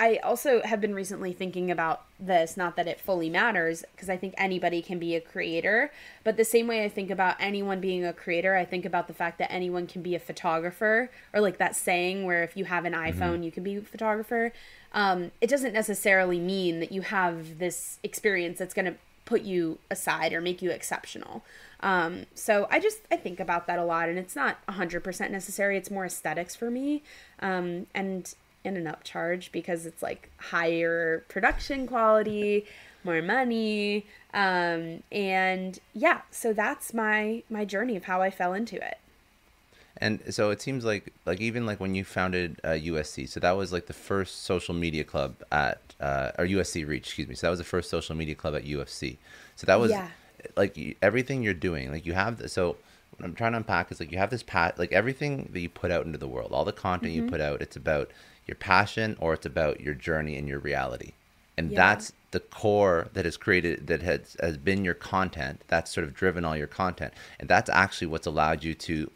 [0.00, 4.16] I also have been recently thinking about this, not that it fully matters, because I
[4.16, 5.92] think anybody can be a creator.
[6.24, 9.14] But the same way I think about anyone being a creator, I think about the
[9.14, 12.84] fact that anyone can be a photographer, or like that saying where if you have
[12.84, 13.42] an iPhone, mm-hmm.
[13.44, 14.52] you can be a photographer.
[14.92, 18.94] Um, it doesn't necessarily mean that you have this experience that's going to
[19.24, 21.44] put you aside or make you exceptional.
[21.80, 25.32] Um, so I just I think about that a lot, and it's not hundred percent
[25.32, 25.76] necessary.
[25.76, 27.02] It's more aesthetics for me,
[27.40, 28.32] um, and
[28.64, 32.64] in an upcharge because it's like higher production quality,
[33.04, 36.22] more money, um, and yeah.
[36.30, 38.98] So that's my my journey of how I fell into it.
[40.02, 43.52] And so it seems like like even like when you founded uh, USC, so that
[43.52, 47.34] was like the first social media club at uh, or USC Reach, excuse me.
[47.34, 49.16] So that was the first social media club at USC.
[49.56, 50.08] So that was yeah
[50.56, 52.38] like everything you're doing, like you have.
[52.38, 52.76] The, so
[53.16, 55.68] what I'm trying to unpack is like you have this pat, like everything that you
[55.68, 57.24] put out into the world, all the content mm-hmm.
[57.24, 58.10] you put out, it's about
[58.46, 61.12] your passion or it's about your journey and your reality,
[61.56, 61.76] and yeah.
[61.76, 65.62] that's the core that has created that has has been your content.
[65.68, 69.10] That's sort of driven all your content, and that's actually what's allowed you to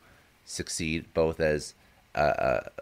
[0.46, 1.74] succeed both as
[2.14, 2.22] a,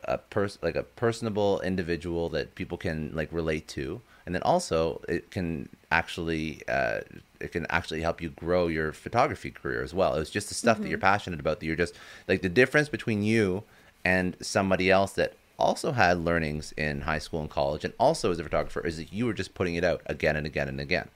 [0.07, 4.43] a, a person like a personable individual that people can like relate to and then
[4.43, 7.01] also it can actually uh,
[7.41, 10.15] it can actually help you grow your photography career as well.
[10.15, 10.85] It's just the stuff mm-hmm.
[10.85, 11.95] that you're passionate about that you're just
[12.27, 13.65] like the difference between you
[14.05, 18.39] and somebody else that also had learnings in high school and college and also as
[18.39, 21.09] a photographer is that you were just putting it out again and again and again.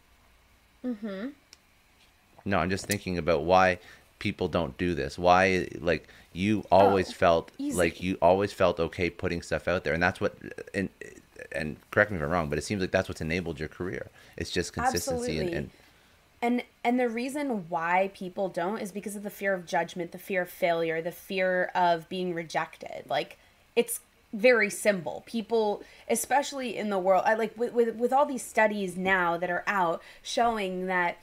[0.84, 1.28] mm-hmm
[2.44, 3.78] No, I'm just thinking about why
[4.18, 5.18] people don't do this.
[5.18, 6.08] Why like
[6.38, 7.77] you oh, always oh, felt easy.
[7.77, 10.35] like you always felt okay putting stuff out there and that's what
[10.72, 10.88] and
[11.53, 14.09] and correct me if I'm wrong, but it seems like that's what's enabled your career.
[14.37, 15.70] It's just consistency and, and
[16.40, 20.18] and and the reason why people don't is because of the fear of judgment, the
[20.18, 23.05] fear of failure, the fear of being rejected.
[23.09, 23.38] Like
[23.74, 24.01] it's
[24.33, 25.22] very simple.
[25.27, 29.51] People, especially in the world, I like with, with with all these studies now that
[29.51, 31.18] are out showing that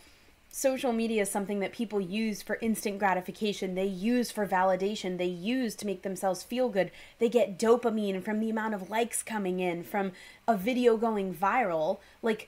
[0.55, 3.75] social media is something that people use for instant gratification.
[3.75, 5.17] They use for validation.
[5.17, 6.91] They use to make themselves feel good.
[7.19, 10.13] They get dopamine from the amount of likes coming in, from
[10.47, 11.99] a video going viral.
[12.21, 12.47] Like,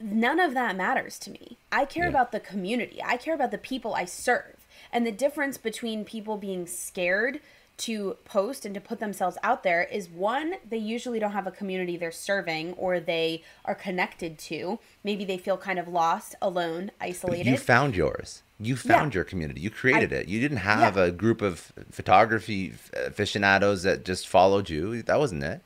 [0.00, 1.58] none of that matters to me.
[1.70, 2.08] I care yeah.
[2.08, 4.56] about the community, I care about the people I serve.
[4.90, 7.40] And the difference between people being scared
[7.80, 11.50] to post and to put themselves out there is one, they usually don't have a
[11.50, 14.78] community they're serving or they are connected to.
[15.02, 17.46] Maybe they feel kind of lost, alone, isolated.
[17.50, 18.42] You found yours.
[18.58, 19.18] You found Yeah.
[19.18, 19.62] your community.
[19.62, 20.28] You created I- it.
[20.28, 21.04] You didn't have Yeah.
[21.04, 25.02] a group of photography aficionados that just followed you.
[25.02, 25.62] That wasn't it.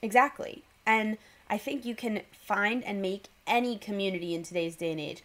[0.00, 0.62] Exactly.
[0.86, 1.18] And
[1.50, 5.22] I think you can find and make any community in today's day and age.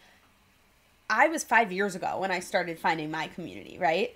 [1.08, 4.14] I was five years ago when I started finding my community, right?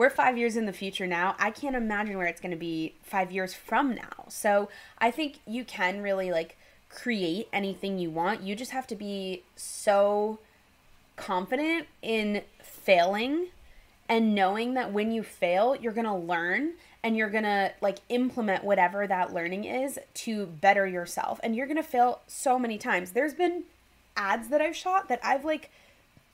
[0.00, 1.36] We're five years in the future now.
[1.38, 4.24] I can't imagine where it's going to be five years from now.
[4.28, 6.56] So I think you can really like
[6.88, 8.40] create anything you want.
[8.42, 10.38] You just have to be so
[11.16, 13.48] confident in failing
[14.08, 17.98] and knowing that when you fail, you're going to learn and you're going to like
[18.08, 21.38] implement whatever that learning is to better yourself.
[21.42, 23.10] And you're going to fail so many times.
[23.10, 23.64] There's been
[24.16, 25.68] ads that I've shot that I've like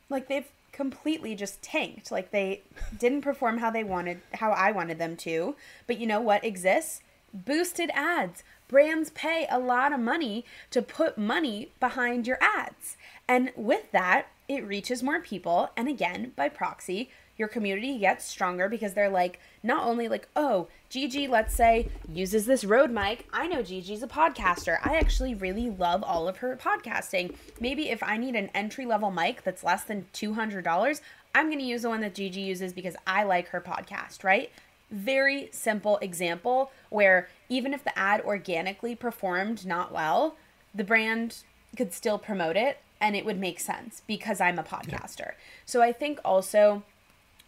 [0.08, 2.12] like they've completely just tanked.
[2.12, 2.62] Like they
[2.96, 5.56] didn't perform how they wanted how I wanted them to.
[5.86, 7.02] But you know what exists?
[7.32, 8.44] Boosted ads.
[8.68, 12.96] Brands pay a lot of money to put money behind your ads.
[13.26, 18.68] And with that, it reaches more people and again, by proxy, your community gets stronger
[18.68, 23.26] because they're like not only like, "Oh, Gigi, let's say, uses this Rode mic.
[23.32, 24.78] I know Gigi's a podcaster.
[24.84, 27.34] I actually really love all of her podcasting.
[27.60, 31.00] Maybe if I need an entry level mic that's less than $200,
[31.34, 34.50] I'm going to use the one that Gigi uses because I like her podcast, right?
[34.90, 40.36] Very simple example where even if the ad organically performed not well,
[40.74, 41.38] the brand
[41.76, 45.32] could still promote it and it would make sense because I'm a podcaster.
[45.66, 46.84] So I think also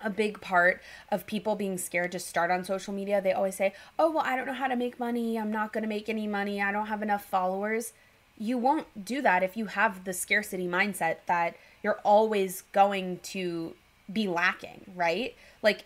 [0.01, 0.81] a big part
[1.11, 3.21] of people being scared to start on social media.
[3.21, 5.39] They always say, Oh, well, I don't know how to make money.
[5.39, 6.63] I'm not going to make any money.
[6.63, 7.93] I don't have enough followers.
[8.39, 13.75] You won't do that if you have the scarcity mindset that you're always going to
[14.13, 15.35] be lacking, right?
[15.63, 15.85] Like,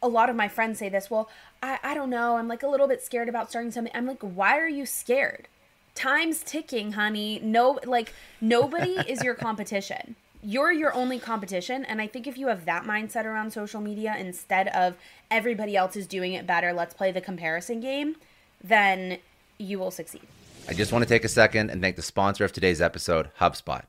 [0.00, 1.28] a lot of my friends say this, well,
[1.62, 2.36] I, I don't know.
[2.36, 3.92] I'm like a little bit scared about starting something.
[3.94, 5.48] I'm like, why are you scared?
[5.94, 7.40] Time's ticking, honey.
[7.42, 12.48] No, like, nobody is your competition you're your only competition and i think if you
[12.48, 14.96] have that mindset around social media instead of
[15.30, 18.16] everybody else is doing it better let's play the comparison game
[18.62, 19.18] then
[19.58, 20.22] you will succeed
[20.68, 23.82] I just want to take a second and thank the sponsor of today's episode, HubSpot.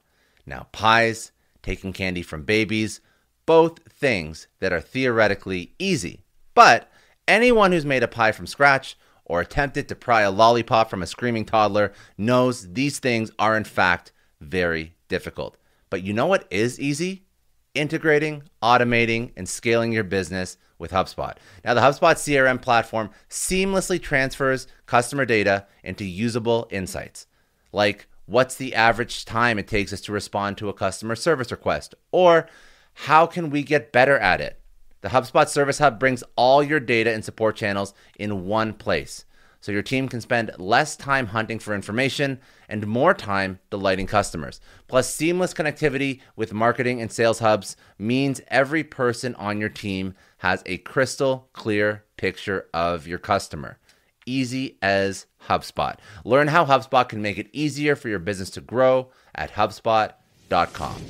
[0.43, 2.99] Now, pies, taking candy from babies,
[3.45, 6.21] both things that are theoretically easy.
[6.55, 6.91] But
[7.27, 11.07] anyone who's made a pie from scratch or attempted to pry a lollipop from a
[11.07, 14.11] screaming toddler knows these things are, in fact,
[14.41, 15.57] very difficult.
[15.93, 17.27] But you know what is easy?
[17.75, 21.35] integrating, automating, and scaling your business with HubSpot.
[21.63, 27.27] Now, the HubSpot CRM platform seamlessly transfers customer data into usable insights,
[27.71, 31.95] like what's the average time it takes us to respond to a customer service request,
[32.11, 32.47] or
[32.93, 34.59] how can we get better at it?
[35.01, 39.25] The HubSpot Service Hub brings all your data and support channels in one place
[39.63, 44.59] so your team can spend less time hunting for information and more time delighting customers.
[44.89, 50.63] Plus, seamless connectivity with marketing and sales hubs means every person on your team has
[50.65, 53.77] a crystal clear picture of your customer.
[54.25, 55.95] Easy as HubSpot.
[56.25, 61.01] Learn how HubSpot can make it easier for your business to grow at HubSpot.com.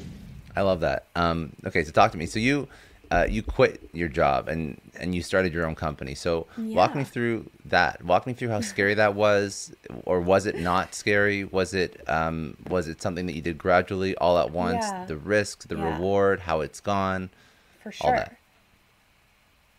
[0.55, 1.07] I love that.
[1.15, 2.27] Um, okay, so talk to me.
[2.27, 2.67] So you
[3.13, 4.63] uh, you quit your job and
[4.99, 6.15] and you started your own company.
[6.15, 8.03] So walk me through that.
[8.03, 9.71] Walk me through how scary that was,
[10.05, 11.43] or was it not scary?
[11.43, 14.85] Was it um, was it something that you did gradually, all at once?
[14.85, 15.05] Yeah.
[15.05, 15.93] The risk, the Yeah.
[15.93, 17.29] reward, how it's gone.
[17.83, 18.09] for sure.
[18.09, 18.37] All that.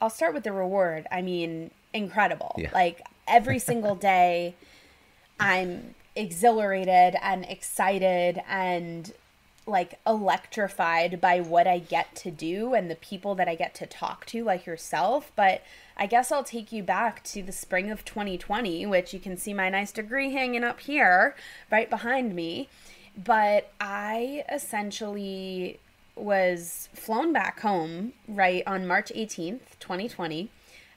[0.01, 2.70] i'll start with the reward i mean incredible Yeah.
[2.75, 4.55] like every single day
[5.40, 9.12] i'm exhilarated and excited and
[9.66, 13.87] like electrified by what I get to do and the people that I get to
[13.87, 15.33] talk to, like yourself.
[15.37, 15.62] But
[15.96, 19.55] I guess I'll take you back to the spring of 2020, which you can see
[19.55, 21.35] my nice degree hanging up here
[21.70, 22.68] right behind me.
[23.16, 25.79] But I essentially
[26.16, 30.50] was flown back home right on March 18th, 2020.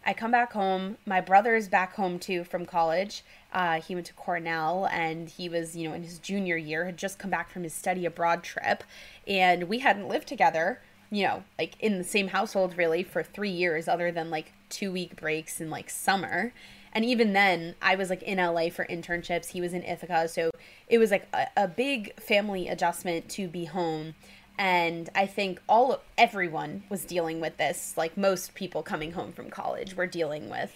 [0.08, 0.98] I come back home.
[1.06, 3.26] My brother is back home too from college.
[3.52, 6.96] Uh, he went to Cornell and he was, you know, in his junior year, had
[6.96, 8.86] just come back from his study abroad trip.
[9.28, 13.50] And we hadn't lived together, you know, like in the same household really for three
[13.50, 16.54] years, other than like two week breaks in like summer.
[16.94, 19.50] And even then, I was like in LA for internships.
[19.50, 20.30] He was in Ithaca.
[20.30, 20.52] So
[20.88, 24.16] it was like a, a big family adjustment to be home
[24.58, 29.50] and i think all everyone was dealing with this like most people coming home from
[29.50, 30.74] college were dealing with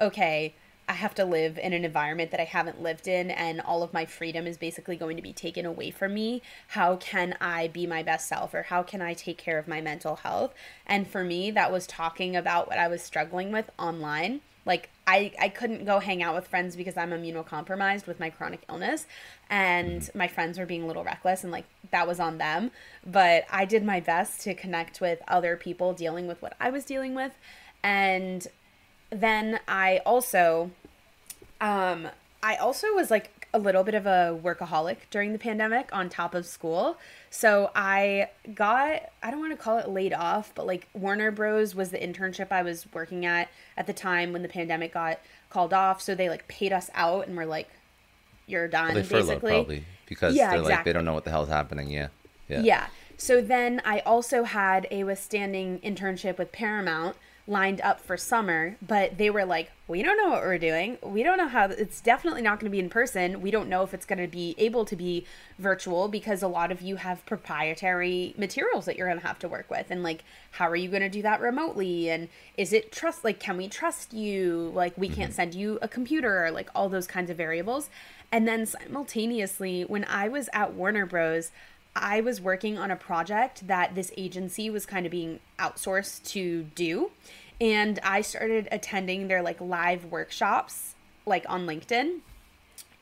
[0.00, 0.54] okay
[0.88, 3.94] I have to live in an environment that I haven't lived in, and all of
[3.94, 6.42] my freedom is basically going to be taken away from me.
[6.68, 9.80] How can I be my best self, or how can I take care of my
[9.80, 10.52] mental health?
[10.86, 14.42] And for me, that was talking about what I was struggling with online.
[14.66, 18.62] Like, I, I couldn't go hang out with friends because I'm immunocompromised with my chronic
[18.68, 19.06] illness,
[19.50, 22.70] and my friends were being a little reckless, and like that was on them.
[23.04, 26.84] But I did my best to connect with other people dealing with what I was
[26.84, 27.32] dealing with.
[27.82, 28.46] And
[29.10, 30.70] then I also
[31.60, 32.08] um
[32.42, 36.34] I also was like a little bit of a workaholic during the pandemic on top
[36.34, 36.98] of school.
[37.30, 41.74] So I got I don't want to call it laid off, but like Warner Bros
[41.74, 45.72] was the internship I was working at at the time when the pandemic got called
[45.72, 46.02] off.
[46.02, 47.68] So they like paid us out and were like,
[48.46, 49.52] "You're done." Well, they furloughed basically.
[49.52, 50.90] probably because Yeah, they're like exactly.
[50.90, 51.88] they don't know what the hell's happening.
[51.90, 52.08] Yeah.
[52.48, 52.60] Yeah.
[52.60, 52.86] Yeah.
[53.16, 59.18] So then I also had a withstanding internship with Paramount lined up for summer, but
[59.18, 60.96] they were like, "We don't know what we're doing.
[61.02, 63.42] We don't know how it's definitely not going to be in person.
[63.42, 65.26] We don't know if it's going to be able to be
[65.58, 69.48] virtual because a lot of you have proprietary materials that you're going to have to
[69.48, 72.90] work with and like how are you going to do that remotely and is it
[72.90, 74.70] trust like can we trust you?
[74.74, 75.36] Like we can't mm-hmm.
[75.36, 77.90] send you a computer, or like all those kinds of variables."
[78.32, 81.52] And then simultaneously, when I was at Warner Bros,
[81.96, 86.64] I was working on a project that this agency was kind of being outsourced to
[86.74, 87.10] do.
[87.60, 92.20] And I started attending their like live workshops like on LinkedIn.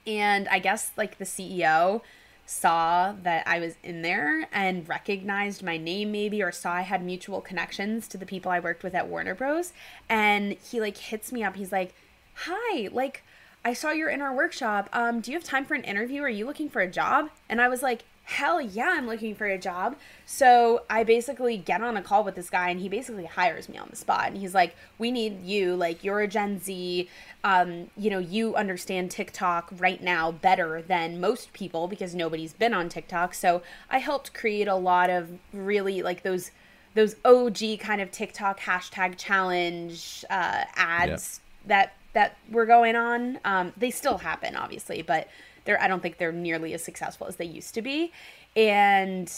[0.07, 2.03] And I guess like the CEO
[2.45, 7.03] saw that I was in there and recognized my name maybe or saw I had
[7.03, 9.73] mutual connections to the people I worked with at Warner Bros.
[10.09, 11.57] And he like hits me up.
[11.57, 11.95] He's like,
[12.35, 13.23] "Hi, like
[13.65, 14.91] I saw you're in our workshop.
[14.93, 16.23] Um, do you have time for an interview?
[16.23, 19.47] Are you looking for a job?" And I was like, "Hell yeah, I'm looking for
[19.47, 19.97] a job."
[20.27, 23.79] So I basically get on a call with this guy, and he basically hires me
[23.79, 24.29] on the spot.
[24.29, 25.75] And he's like, "We need you.
[25.77, 27.09] Like you're a Gen Z.
[27.45, 32.75] Um, you know, you understand TikTok right now better than most people because nobody's been
[32.75, 33.35] on TikTok.
[33.35, 36.51] So I helped create a lot of really like those."
[36.95, 43.39] Those OG kind of TikTok hashtag challenge uh, ads that that were going on.
[43.45, 45.29] Um, they still happen, obviously, but
[45.65, 48.13] they're I don't think they're nearly as successful as they used to be.
[48.57, 49.33] And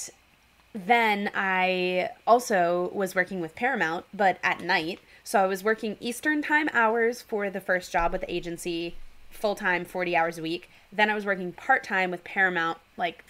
[0.74, 4.98] then I also was working with Paramount, but at night.
[5.22, 8.96] So I was working Eastern time hours for the first job with the agency,
[9.30, 10.68] full time, 40 hours a week.
[10.92, 13.24] Then I was working part time with Paramount, like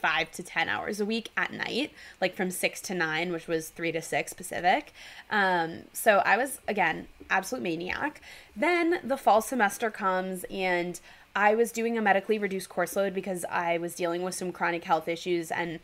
[0.00, 3.68] five to 10 hours a week at night, like from six to nine, which was
[3.68, 4.92] three to six Pacific.
[5.30, 8.20] Um, so I was, again, absolute maniac.
[8.56, 11.00] Then the fall semester comes and
[11.38, 14.82] I was doing a medically reduced course load because I was dealing with some chronic
[14.82, 15.78] health issues and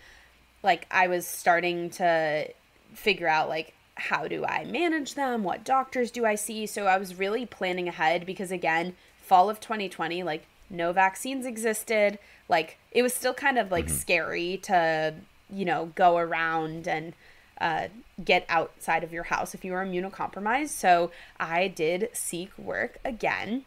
[0.65, 2.49] like I was starting to
[2.93, 5.45] figure out like how do I manage them?
[5.45, 6.67] What doctors do I see?
[6.67, 12.19] So I was really planning ahead because again, fall of 2020, like no vaccines existed.
[12.49, 15.15] Like it was still kind of like scary to,
[15.49, 17.13] you know, go around and
[17.61, 17.87] uh,
[18.25, 20.71] get outside of your house if you were immunocompromised.
[20.71, 23.67] So I did seek work again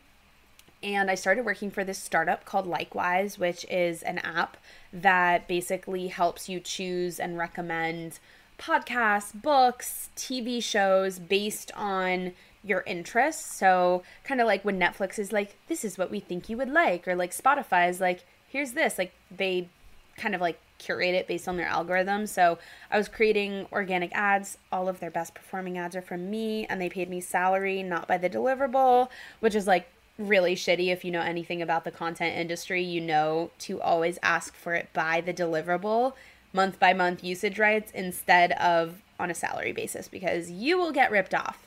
[0.84, 4.58] and I started working for this startup called Likewise, which is an app
[4.94, 8.20] that basically helps you choose and recommend
[8.60, 13.56] podcasts, books, TV shows based on your interests.
[13.56, 16.70] So, kind of like when Netflix is like, this is what we think you would
[16.70, 18.98] like, or like Spotify is like, here's this.
[18.98, 19.70] Like, they
[20.18, 22.28] kind of like curate it based on their algorithm.
[22.28, 22.58] So
[22.92, 24.58] I was creating organic ads.
[24.72, 28.08] All of their best performing ads are from me, and they paid me salary, not
[28.08, 29.10] by the deliverable,
[29.40, 30.88] which is like really shitty.
[30.88, 34.90] If you know anything about the content industry, you know to always ask for it
[34.94, 36.14] by the deliverable,
[36.54, 41.12] month by month usage rights instead of on a salary basis because you will get
[41.12, 41.66] ripped off.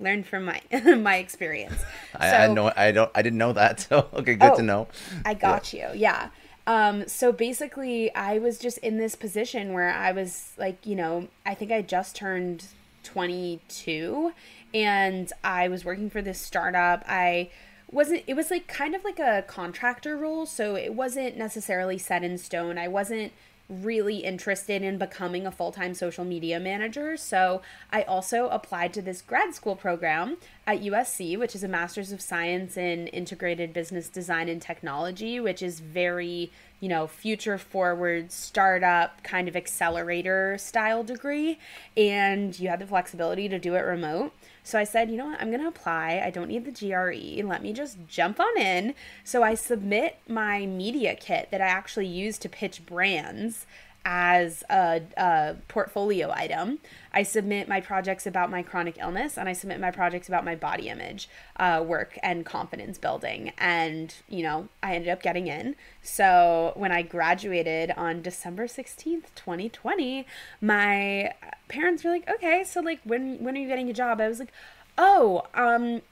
[0.00, 0.60] Learned from my
[0.96, 1.80] my experience.
[2.18, 2.72] I, I know.
[2.76, 3.10] I don't.
[3.14, 3.80] I didn't know that.
[3.88, 4.88] So okay, good Oh, to know.
[5.24, 5.88] I got you.
[5.94, 6.30] Yeah.
[6.66, 11.28] Um, so basically, I was just in this position where I was like, you know,
[11.44, 12.66] I think I just turned
[13.02, 14.32] 22
[14.72, 17.04] and I was working for this startup.
[17.08, 17.50] I
[17.92, 20.46] wasn't, it was like kind of like a contractor role.
[20.46, 22.78] So it wasn't necessarily set in stone.
[22.78, 23.32] I wasn't
[23.68, 27.16] really interested in becoming a full time social media manager.
[27.16, 30.36] So I also applied to this grad school program
[30.66, 35.62] at USC, which is a Master's of Science in Integrated Business Design and Technology, which
[35.62, 41.58] is very, you know, future forward startup kind of accelerator style degree.
[41.96, 44.32] And you had the flexibility to do it remote.
[44.64, 46.22] So I said, you know what, I'm going to apply.
[46.24, 47.46] I don't need the GRE.
[47.46, 48.94] Let me just jump on in.
[49.24, 53.66] So I submit my media kit that I actually use to pitch brands
[54.04, 56.78] as a, a, portfolio item.
[57.12, 60.54] I submit my projects about my chronic illness and I submit my projects about my
[60.54, 63.52] body image uh, work and confidence building.
[63.58, 65.76] And, you know, I ended up getting in.
[66.02, 70.26] So when I graduated on December 16th, 2020,
[70.60, 71.32] my
[71.68, 74.20] parents were like, okay, so like when, when are you getting a job?
[74.20, 74.52] I was like,
[74.96, 76.02] oh, um,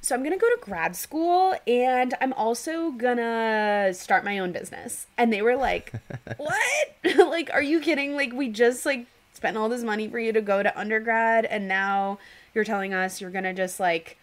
[0.00, 5.06] so I'm gonna go to grad school and I'm also gonna start my own business.
[5.16, 5.92] And they were like,
[6.36, 6.88] What?
[7.18, 8.14] like, are you kidding?
[8.14, 9.06] Like, we just like
[9.38, 12.18] spent all this money for you to go to undergrad and now
[12.54, 14.18] you're telling us you're gonna just like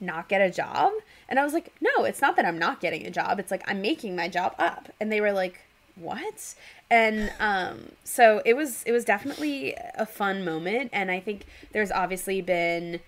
[0.00, 0.92] not get a job?
[1.28, 3.38] And I was like, No, it's not that I'm not getting a job.
[3.40, 4.90] It's like I'm making my job up.
[5.00, 5.60] And they were like,
[5.96, 6.54] What?
[6.88, 11.90] And um so it was it was definitely a fun moment and I think there's
[11.90, 13.00] obviously been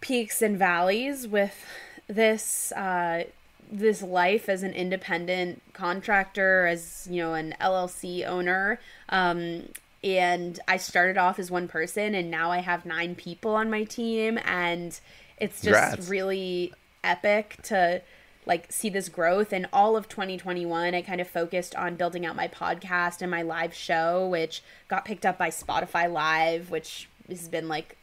[0.00, 1.66] peaks and valleys with
[2.08, 3.24] this uh,
[3.70, 8.78] this life as an independent contractor, as you know, an LLC owner.
[9.08, 9.68] Um,
[10.04, 13.84] and I started off as one person, and now I have nine people on my
[13.84, 14.98] team, and
[15.38, 16.08] it's just Congrats.
[16.08, 16.72] really
[17.04, 18.02] epic to
[18.46, 22.34] like see this growth and all of 2021 i kind of focused on building out
[22.34, 27.48] my podcast and my live show which got picked up by spotify live which has
[27.48, 27.96] been like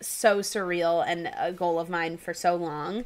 [0.00, 3.04] so surreal and a goal of mine for so long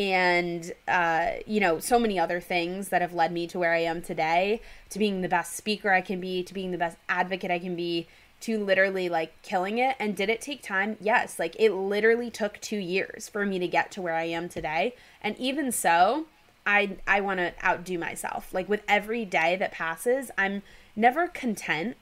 [0.00, 3.78] and uh, you know so many other things that have led me to where i
[3.78, 7.50] am today to being the best speaker i can be to being the best advocate
[7.50, 8.08] i can be
[8.40, 9.96] to literally like killing it.
[9.98, 10.96] And did it take time?
[11.00, 11.38] Yes.
[11.38, 14.94] Like it literally took two years for me to get to where i am today.
[15.22, 16.26] And even so
[16.66, 18.52] i i want to outdo myself.
[18.52, 20.62] Like with every day that passes i'm
[20.96, 21.96] never content.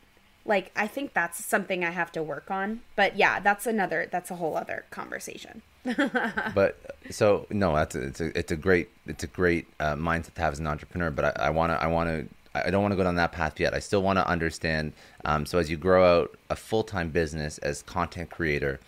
[0.45, 2.81] Like i think that's something i have to work on.
[2.97, 5.63] But yeah that's another that's a whole other conversation
[6.55, 10.35] but so no that's a, it's a it's a great it's a great uh, mindset
[10.35, 12.93] to have as an entrepreneur but i want to i want to I don't want
[12.93, 13.73] to go down that path yet.
[13.73, 14.95] I still want to understand.
[15.25, 18.81] Um, so as you grow out a full time business as content creator,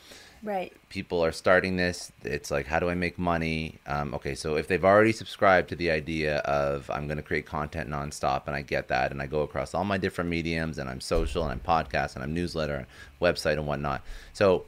[0.43, 4.57] right people are starting this it's like how do i make money um, okay so
[4.57, 8.57] if they've already subscribed to the idea of i'm going to create content nonstop and
[8.57, 11.53] i get that and i go across all my different mediums and i'm social and
[11.53, 12.87] i'm podcast and i'm newsletter
[13.21, 14.65] website and whatnot so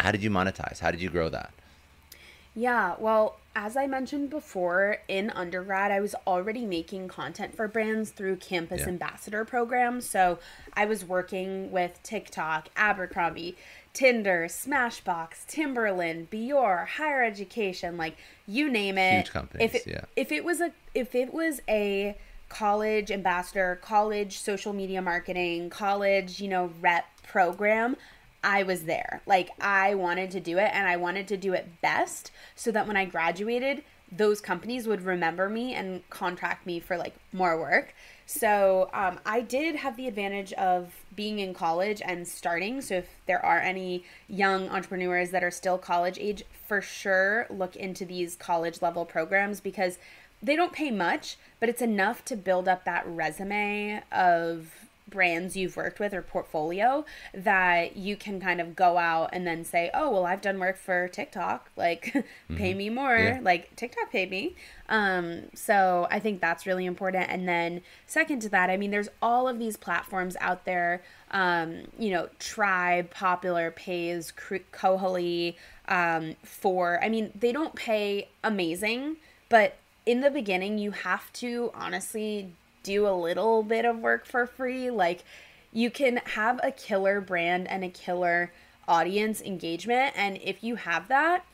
[0.00, 1.52] how did you monetize how did you grow that
[2.54, 8.10] yeah well as I mentioned before, in undergrad, I was already making content for brands
[8.10, 8.88] through campus yeah.
[8.88, 10.08] ambassador programs.
[10.08, 10.40] So
[10.72, 13.56] I was working with TikTok, Abercrombie,
[13.92, 18.16] Tinder, Smashbox, Timberland, Biore, higher education, like
[18.46, 19.18] you name it.
[19.18, 20.04] Huge companies, if it, yeah.
[20.16, 22.16] If it was a if it was a
[22.48, 27.96] college ambassador, college social media marketing, college, you know, rep program,
[28.44, 29.22] I was there.
[29.26, 32.86] Like I wanted to do it and I wanted to do it best so that
[32.86, 33.82] when I graduated,
[34.12, 37.94] those companies would remember me and contract me for like more work.
[38.26, 42.80] So um, I did have the advantage of being in college and starting.
[42.80, 47.76] So if there are any young entrepreneurs that are still college age, for sure look
[47.76, 49.98] into these college level programs because
[50.42, 54.83] they don't pay much, but it's enough to build up that resume of
[55.14, 59.64] brands you've worked with or portfolio that you can kind of go out and then
[59.64, 61.70] say, oh, well, I've done work for TikTok.
[61.76, 62.56] Like, mm-hmm.
[62.56, 63.16] pay me more.
[63.16, 63.38] Yeah.
[63.40, 64.56] Like, TikTok paid me.
[64.88, 67.30] Um, so I think that's really important.
[67.30, 71.02] And then, second to that, I mean, there's all of these platforms out there.
[71.30, 75.54] Um, you know, Tribe, Popular, Pays, Kohali,
[75.88, 79.16] um, for, I mean, they don't pay amazing,
[79.48, 82.52] but in the beginning, you have to honestly
[82.84, 84.90] do a little bit of work for free.
[84.90, 85.24] Like
[85.72, 88.52] you can have a killer brand and a killer
[88.86, 90.14] audience engagement.
[90.16, 91.44] And if you have that,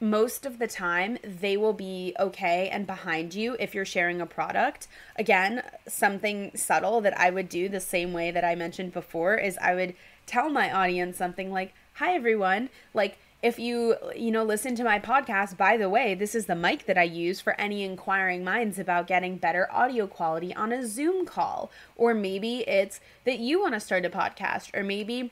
[0.00, 4.26] most of the time they will be okay and behind you if you're sharing a
[4.26, 4.88] product.
[5.16, 9.58] Again, something subtle that I would do the same way that I mentioned before is
[9.58, 9.94] I would
[10.26, 14.98] tell my audience something like, Hi everyone, like if you you know listen to my
[14.98, 18.78] podcast by the way this is the mic that i use for any inquiring minds
[18.78, 21.70] about getting better audio quality on a zoom call.
[21.96, 25.30] Or maybe it's that you want to start a podcast or maybe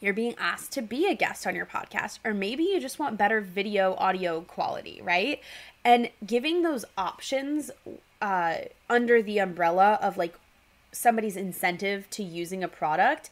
[0.00, 3.16] you're being asked to be a guest on your podcast or maybe you just want
[3.16, 5.40] better video audio quality right?
[5.84, 7.70] And giving those options
[8.20, 8.56] uh,
[8.88, 10.34] under the umbrella of like
[10.92, 13.30] somebody's incentive to using a product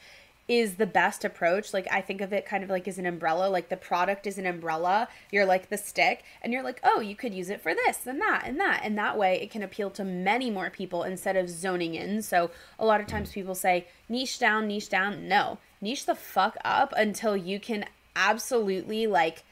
[0.50, 1.72] is the best approach.
[1.72, 3.48] Like I think of it kind of like as an umbrella.
[3.48, 5.06] Like the product is an umbrella.
[5.30, 8.20] You're like the stick and you're like, "Oh, you could use it for this and
[8.20, 11.48] that and that." And that way it can appeal to many more people instead of
[11.48, 12.20] zoning in.
[12.22, 15.58] So a lot of times people say, "Niche down, niche down." No.
[15.80, 17.84] Niche the fuck up until you can
[18.16, 19.44] absolutely like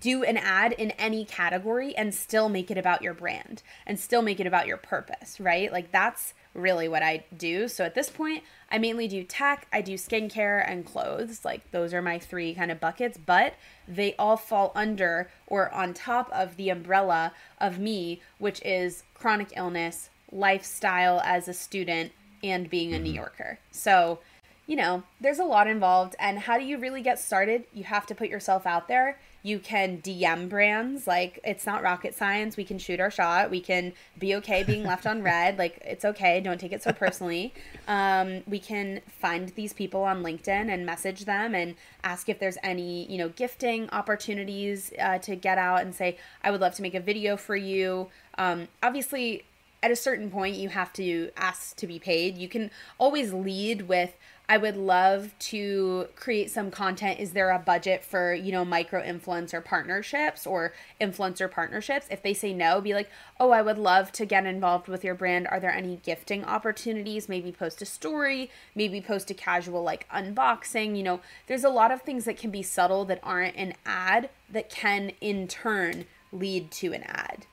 [0.00, 4.22] do an ad in any category and still make it about your brand and still
[4.22, 5.70] make it about your purpose, right?
[5.72, 7.68] Like that's really what I do.
[7.68, 11.44] So at this point, I mainly do tech, I do skincare and clothes.
[11.44, 13.54] Like those are my three kind of buckets, but
[13.86, 19.52] they all fall under or on top of the umbrella of me, which is chronic
[19.56, 22.12] illness, lifestyle as a student,
[22.42, 23.16] and being a New mm-hmm.
[23.16, 23.58] Yorker.
[23.70, 24.20] So,
[24.66, 26.14] you know, there's a lot involved.
[26.18, 27.64] And how do you really get started?
[27.72, 31.06] You have to put yourself out there you can DM brands.
[31.06, 32.56] Like it's not rocket science.
[32.56, 33.50] We can shoot our shot.
[33.50, 35.58] We can be okay being left on red.
[35.58, 36.40] Like it's okay.
[36.40, 37.52] Don't take it so personally.
[37.86, 42.56] Um, we can find these people on LinkedIn and message them and ask if there's
[42.62, 46.82] any you know gifting opportunities uh, to get out and say I would love to
[46.82, 48.08] make a video for you.
[48.38, 49.44] Um, obviously,
[49.82, 52.38] at a certain point, you have to ask to be paid.
[52.38, 54.16] You can always lead with
[54.46, 57.18] I would love to create some content.
[57.18, 62.06] Is there a budget for, you know, micro influencer partnerships or influencer partnerships?
[62.10, 63.08] If they say no, be like,
[63.40, 65.46] oh, I would love to get involved with your brand.
[65.46, 67.26] Are there any gifting opportunities?
[67.26, 70.94] Maybe post a story, maybe post a casual like unboxing.
[70.94, 74.28] You know, there's a lot of things that can be subtle that aren't an ad
[74.50, 77.46] that can in turn lead to an ad.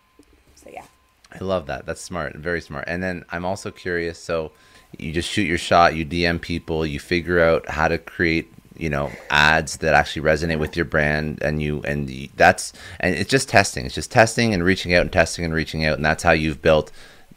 [0.55, 0.85] So, yeah.
[1.31, 1.85] I love that.
[1.85, 2.83] That's smart, very smart.
[2.87, 4.19] And then I'm also curious.
[4.19, 4.51] So,
[4.97, 8.89] you just shoot your shot you dm people you figure out how to create you
[8.89, 13.29] know ads that actually resonate with your brand and you and you, that's and it's
[13.29, 16.23] just testing it's just testing and reaching out and testing and reaching out and that's
[16.23, 16.91] how you've built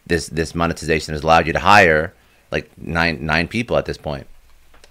[0.06, 2.14] this this monetization has allowed you to hire
[2.50, 4.26] like nine nine people at this point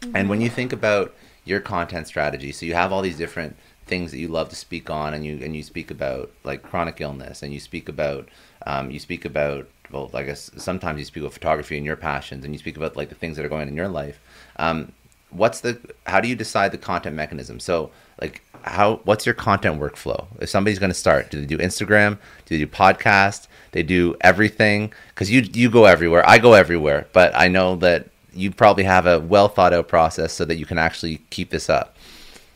[0.01, 0.15] mm-hmm.
[0.15, 1.13] and when you think about
[1.45, 3.55] your content strategy so you have all these different
[3.85, 7.01] things that you love to speak on and you and you speak about like chronic
[7.01, 8.29] illness and you speak about
[8.65, 12.43] um, you speak about well, I guess sometimes you speak about photography and your passions,
[12.43, 14.19] and you speak about like the things that are going on in your life.
[14.57, 14.91] Um,
[15.29, 15.79] what's the?
[16.07, 17.59] How do you decide the content mechanism?
[17.59, 19.01] So, like, how?
[19.03, 20.25] What's your content workflow?
[20.39, 22.17] If somebody's going to start, do they do Instagram?
[22.45, 23.47] Do they do podcast?
[23.71, 26.27] They do everything because you you go everywhere.
[26.27, 30.33] I go everywhere, but I know that you probably have a well thought out process
[30.33, 31.92] so that you can actually keep this up.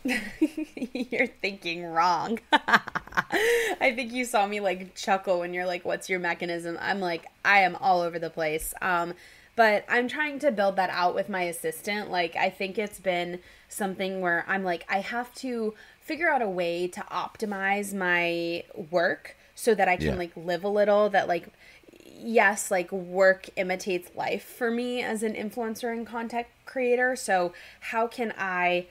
[0.94, 2.40] you're thinking wrong.
[2.52, 6.78] I think you saw me like chuckle when you're like, what's your mechanism?
[6.82, 8.74] I'm like, I am all over the place.
[8.82, 9.14] Um,
[9.56, 12.12] but I'm trying to build that out with my assistant.
[12.12, 16.48] Like, I think it's been something where I'm like, I have to figure out a
[16.48, 20.16] way to optimize my work so that I can yeah.
[20.16, 21.50] like live a little, that like,
[22.06, 27.16] yes, like work imitates life for me as an influencer and content creator.
[27.16, 28.86] So, how can I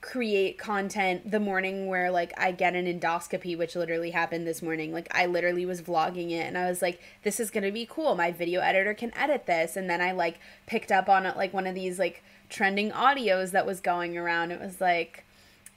[0.00, 4.92] create content the morning where like I get an endoscopy which literally happened this morning.
[4.92, 7.86] Like I literally was vlogging it and I was like this is going to be
[7.88, 8.14] cool.
[8.14, 9.76] My video editor can edit this.
[9.76, 13.66] And then I like picked up on like one of these like trending audios that
[13.66, 14.52] was going around.
[14.52, 15.24] It was like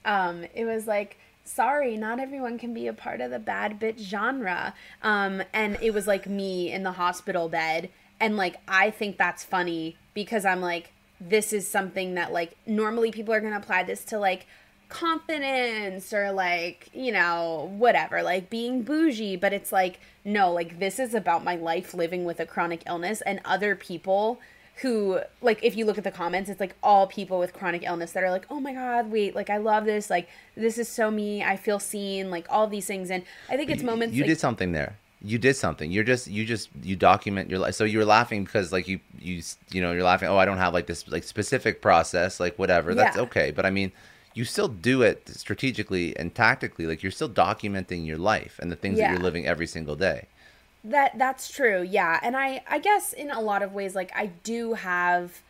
[0.04, 3.98] um it was like sorry not everyone can be a part of the bad bitch
[3.98, 4.72] genre.
[5.02, 7.90] Um and it was like me in the hospital bed.
[8.20, 10.92] And like I think that's funny because I'm like
[11.28, 14.46] this is something that like normally people are going to apply this to like
[14.88, 20.98] confidence or like you know whatever like being bougie but it's like no like this
[20.98, 24.38] is about my life living with a chronic illness and other people
[24.82, 28.12] who like if you look at the comments it's like all people with chronic illness
[28.12, 31.10] that are like oh my god wait like i love this like this is so
[31.10, 34.28] me i feel seen like all these things and i think it's moments you like,
[34.28, 35.90] did something there you did something.
[35.90, 37.74] You're just you just you document your life.
[37.74, 40.74] So you're laughing because like you you you know you're laughing oh i don't have
[40.74, 42.94] like this like specific process like whatever.
[42.94, 43.50] That's okay.
[43.50, 43.92] But i mean
[44.34, 46.86] you still do it strategically and tactically.
[46.86, 49.08] Like you're still documenting your life and the things yeah.
[49.08, 50.26] that you're living every single day.
[50.84, 51.82] That that's true.
[51.82, 52.18] Yeah.
[52.22, 55.42] And i i guess in a lot of ways like i do have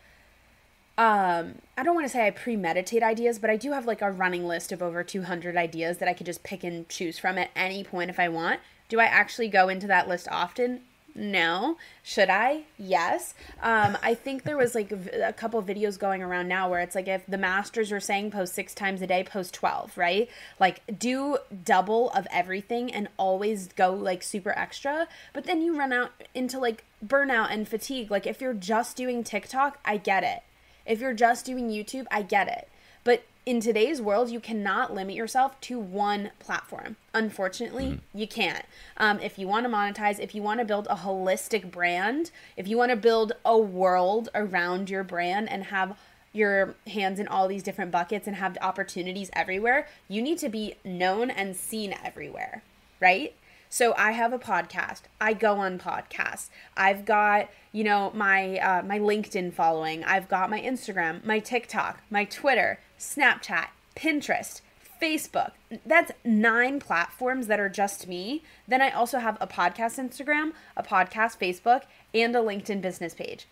[0.99, 4.11] um i don't want to say i premeditate ideas but i do have like a
[4.11, 7.49] running list of over 200 ideas that i could just pick and choose from at
[7.57, 8.61] any point if i want
[8.93, 10.83] do I actually go into that list often?
[11.15, 11.79] No.
[12.03, 12.65] Should I?
[12.77, 13.33] Yes.
[13.63, 17.09] Um, I think there was like a couple videos going around now where it's like
[17.09, 20.29] if the masters are saying post six times a day, post 12, right?
[20.61, 25.09] Like do double of everything and always go like super extra.
[25.33, 28.11] But then you run out into like burnout and fatigue.
[28.11, 30.43] Like if you're just doing TikTok, I get it.
[30.85, 32.69] If you're just doing YouTube, I get it.
[33.05, 36.97] But in today's world, you cannot limit yourself to one platform.
[37.13, 38.19] Unfortunately, mm-hmm.
[38.19, 38.65] you can't.
[38.97, 42.69] Um, if you want to monetize, if you want to build a holistic brand, if
[42.69, 45.99] you want to build a world around your brand and have
[46.33, 50.77] your hands in all these different buckets and have opportunities everywhere, you need to be
[50.85, 52.63] known and seen everywhere,
[53.01, 53.35] right?
[53.69, 55.03] So I have a podcast.
[55.21, 56.51] I go on podcasts.
[56.77, 60.05] I've got, you know, my uh, my LinkedIn following.
[60.05, 64.61] I've got my Instagram, my TikTok, my Twitter, Snapchat, Pinterest,
[65.03, 65.51] Facebook.
[65.85, 68.45] That's nine platforms that are just me.
[68.69, 71.83] Then I also have a podcast Instagram, a podcast Facebook,
[72.15, 73.49] and a LinkedIn business page.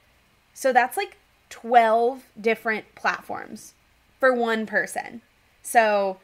[0.55, 3.75] So that's like 12 different platforms
[4.21, 5.21] for one person.
[5.63, 6.19] So,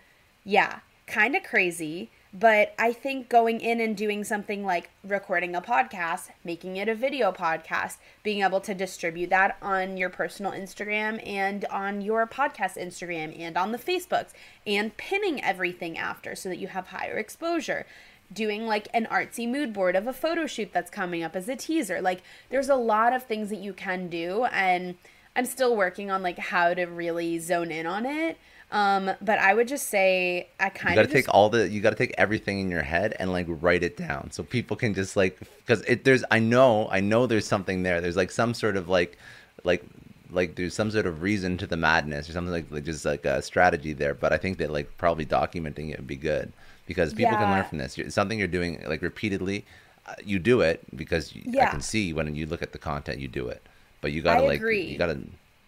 [0.44, 2.10] yeah, kind of crazy.
[2.34, 6.94] But I think going in and doing something like recording a podcast, making it a
[6.94, 12.76] video podcast, being able to distribute that on your personal Instagram and on your podcast
[12.76, 14.32] Instagram and on the Facebooks
[14.66, 17.86] and pinning everything after so that you have higher exposure.
[18.32, 21.54] Doing like an artsy mood board of a photo shoot that's coming up as a
[21.54, 22.02] teaser.
[22.02, 24.44] Like, there's a lot of things that you can do.
[24.46, 24.96] And
[25.36, 28.36] I'm still working on like how to really zone in on it
[28.72, 31.80] um, but I would just say I kind you gotta of take all the you
[31.80, 35.16] gotta take everything in your head and like write it down so people can just
[35.16, 38.00] like because it there's I know I know there's something there.
[38.00, 39.18] There's like some sort of like
[39.62, 39.84] like
[40.30, 43.24] like there's some sort of reason to the madness or something like, like just like
[43.24, 44.14] a strategy there.
[44.14, 46.52] But I think that like probably documenting it would be good
[46.86, 47.96] because people can learn from this.
[47.98, 49.64] It's something you're doing like repeatedly.
[50.06, 53.18] Uh, you do it because you, I can see when you look at the content
[53.20, 53.62] you do it.
[54.00, 54.86] But you gotta I like agree.
[54.86, 55.20] you gotta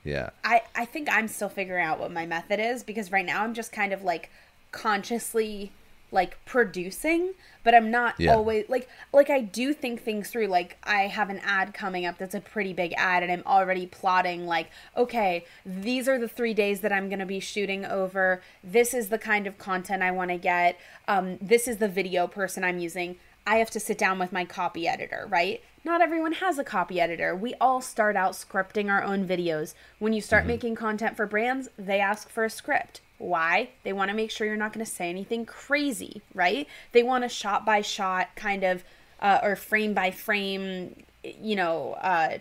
[0.08, 0.30] yeah.
[0.42, 3.54] I, I think I'm still figuring out what my method is because right now I'm
[3.54, 4.30] just kind of like
[4.72, 5.72] consciously
[6.10, 7.34] like producing
[7.64, 8.34] but i'm not Yeah.
[8.34, 12.16] always like like i do think things through like i have an ad coming up
[12.16, 16.54] that's a pretty big ad and i'm already plotting like okay these are the three
[16.54, 20.10] days that i'm going to be shooting over this is the kind of content i
[20.10, 20.78] want to get
[21.08, 24.44] um, this is the video person i'm using I have to sit down with my
[24.44, 25.62] copy editor, right?
[25.84, 27.34] Not everyone has a copy editor.
[27.36, 29.74] We all start out scripting our own videos.
[29.98, 33.00] When you start making content for brands, they ask for a script.
[33.18, 33.70] Why?
[33.84, 36.66] They want to make sure you're not going to say anything crazy, right?
[36.92, 38.84] They want a shot by shot kind of
[39.20, 42.38] uh, or frame by frame, you know, uh,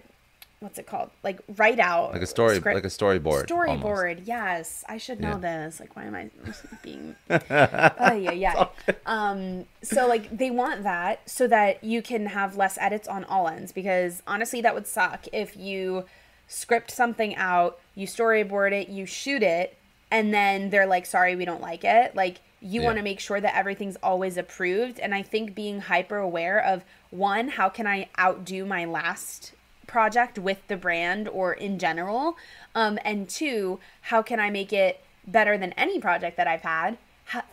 [0.59, 1.11] what's it called?
[1.23, 3.49] Like write out Like a story script- like a storyboard.
[3.51, 3.83] almost.
[3.83, 4.83] Storyboard, yes.
[4.89, 5.65] I should know Yeah.
[5.65, 5.79] this.
[5.79, 6.29] Like, why am I
[6.83, 7.15] being?
[7.29, 8.65] oh yeah, yeah.
[9.05, 13.47] Um, so like they want that so that you can have less edits on all
[13.47, 16.05] ends because honestly, that would suck if you
[16.47, 19.77] script something out, you storyboard it, you shoot it,
[20.09, 22.87] and then they're like, "Sorry, we don't like it." Like you Yeah.
[22.87, 26.83] want to make sure that everything's always approved, and I think being hyper aware of
[27.11, 29.51] one, how can I outdo my last
[29.87, 32.37] project with the brand or in general.
[32.75, 36.97] Um, and two how can i make it better than any project that i've had?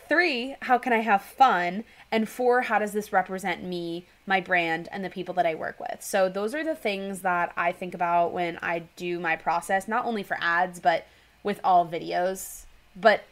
[0.09, 1.85] Three how can i have fun?
[2.11, 5.81] And four how does this represent me my brand and the people that i work
[5.81, 6.03] with?
[6.03, 10.05] So those are the things that i think about when i do my process not
[10.05, 11.07] only for ads but
[11.43, 12.65] with all videos.
[12.97, 13.25] But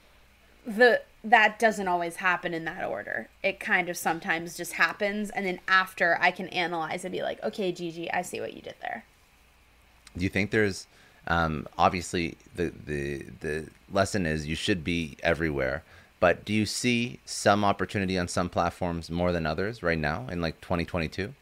[0.66, 3.28] the that doesn't always happen in that order.
[3.42, 7.42] It kind of sometimes just happens and then after I can analyze and be like,
[7.42, 9.04] "Okay, Gigi, I see what you did there."
[10.16, 10.86] do you think there's
[11.28, 15.82] um, obviously the, the the lesson is you should be everywhere
[16.20, 20.40] but do you see some opportunity on some platforms more than others right now in
[20.40, 21.34] like 2022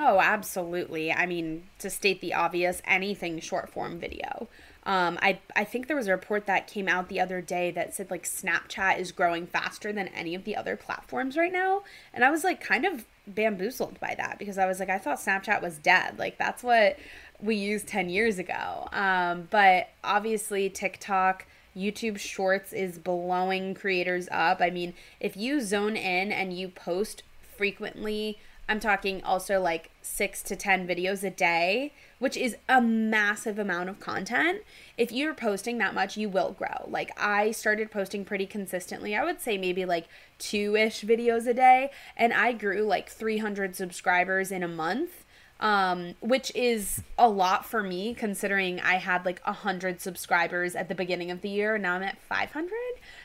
[0.00, 1.12] Oh, absolutely.
[1.12, 4.46] I mean, to state the obvious, anything short form video.
[4.88, 7.94] Um, I I think there was a report that came out the other day that
[7.94, 11.82] said like Snapchat is growing faster than any of the other platforms right now,
[12.14, 15.18] and I was like kind of bamboozled by that because I was like I thought
[15.18, 16.18] Snapchat was dead.
[16.18, 16.98] Like that's what
[17.38, 18.88] we used ten years ago.
[18.92, 21.46] Um, but obviously TikTok.
[21.76, 24.60] YouTube Shorts is blowing creators up.
[24.60, 27.22] I mean, if you zone in and you post
[27.56, 33.58] frequently, I'm talking also like six to 10 videos a day, which is a massive
[33.58, 34.62] amount of content.
[34.96, 36.86] If you're posting that much, you will grow.
[36.86, 39.16] Like, I started posting pretty consistently.
[39.16, 40.06] I would say maybe like
[40.38, 45.24] two ish videos a day, and I grew like 300 subscribers in a month
[45.60, 50.94] um, which is a lot for me considering I had like hundred subscribers at the
[50.94, 51.74] beginning of the year.
[51.74, 52.70] And now I'm at 500,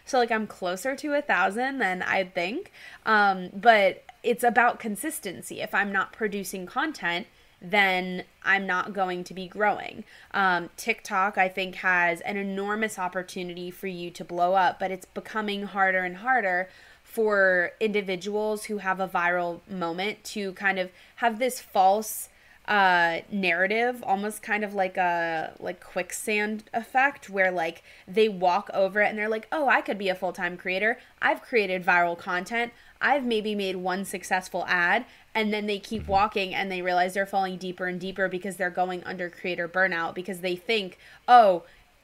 [0.05, 2.71] so like I'm closer to a thousand than I'd think.
[3.05, 5.61] Um, but it's about consistency.
[5.61, 7.27] If I'm not producing content,
[7.61, 10.03] then I'm not going to be growing.
[10.31, 15.05] Um, TikTok, I think, has an enormous opportunity for you to blow up, but it's
[15.05, 16.69] becoming harder and harder
[17.03, 22.29] for individuals who have a viral moment to kind of have this false
[22.65, 29.01] uh narrative almost kind of like a like quicksand effect where like they walk over
[29.01, 32.71] it and they're like oh i could be a full-time creator i've created viral content
[33.03, 37.25] i've maybe made one successful ad and then they keep walking and they realize they're
[37.25, 40.97] falling deeper and deeper because they're going under creator burnout because they think
[41.27, 41.63] oh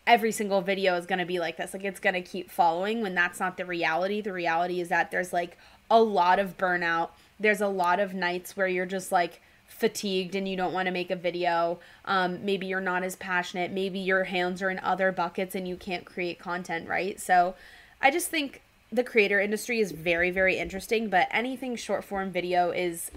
[0.10, 1.72] every single video is going to be like this.
[1.72, 4.22] Like it's going to keep following when that's not the reality.
[4.22, 5.56] The reality is that there's like
[5.90, 7.12] a lot of burnout.
[7.40, 10.92] There's a lot of nights where you're just like fatigued and you don't want to
[10.92, 11.80] make a video.
[12.06, 13.72] Um, maybe you're not as passionate.
[13.72, 17.20] Maybe your hands are in other buckets and you can't create content right?
[17.20, 17.56] So
[18.02, 18.62] i just think
[18.92, 23.12] the creator industry is very very interesting, but anything short form video is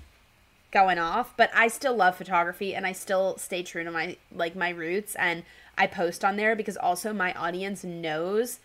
[0.72, 4.56] going off, but I still love photography and I still stay true to my like
[4.56, 5.44] my roots and
[5.78, 8.58] I post on there because also my audience knows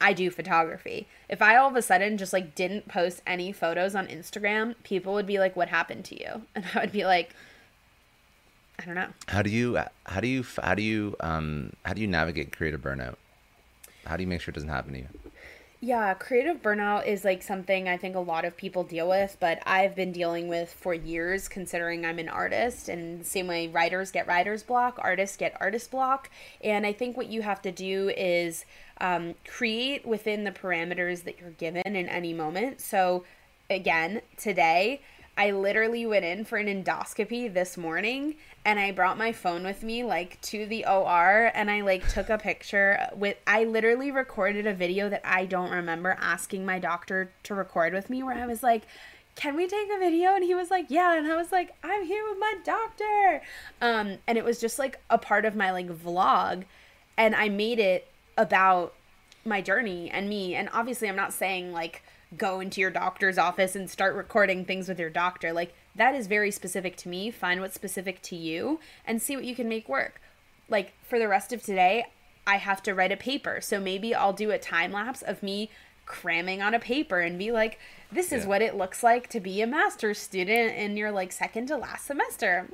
[0.00, 1.06] I do photography.
[1.28, 5.12] If I all of a sudden just like didn't post any photos on Instagram, people
[5.14, 6.42] would be like what happened to you?
[6.54, 7.34] And I would be like
[8.78, 9.10] I don't know.
[9.28, 12.80] How do you how do you how do you um how do you navigate creative
[12.80, 13.16] burnout?
[14.06, 15.08] How do you make sure it doesn't happen to you?
[15.84, 19.58] Yeah, creative burnout is like something I think a lot of people deal with, but
[19.66, 22.88] I've been dealing with for years considering I'm an artist.
[22.88, 26.30] And same way writers get writer's block, artists get artist block.
[26.62, 28.64] And I think what you have to do is
[28.98, 32.80] um, create within the parameters that you're given in any moment.
[32.80, 33.24] So,
[33.68, 35.02] again, today,
[35.36, 39.82] I literally went in for an endoscopy this morning and I brought my phone with
[39.82, 44.66] me like to the OR and I like took a picture with I literally recorded
[44.66, 48.46] a video that I don't remember asking my doctor to record with me where I
[48.46, 48.82] was like
[49.36, 50.36] can we take a video?
[50.36, 51.18] And he was like yeah.
[51.18, 53.42] And I was like I'm here with my doctor.
[53.80, 56.62] Um and it was just like a part of my like vlog
[57.16, 58.06] and I made it
[58.38, 58.94] about
[59.44, 60.54] my journey and me.
[60.54, 62.03] And obviously I'm not saying like
[62.36, 65.52] go into your doctor's office and start recording things with your doctor.
[65.52, 67.30] Like that is very specific to me.
[67.30, 70.20] Find what's specific to you and see what you can make work.
[70.68, 72.06] Like for the rest of today,
[72.46, 73.60] I have to write a paper.
[73.60, 75.70] So maybe I'll do a time lapse of me
[76.06, 77.78] cramming on a paper and be like,
[78.12, 78.48] this is yeah.
[78.48, 82.06] what it looks like to be a master's student in your like second to last
[82.06, 82.68] semester.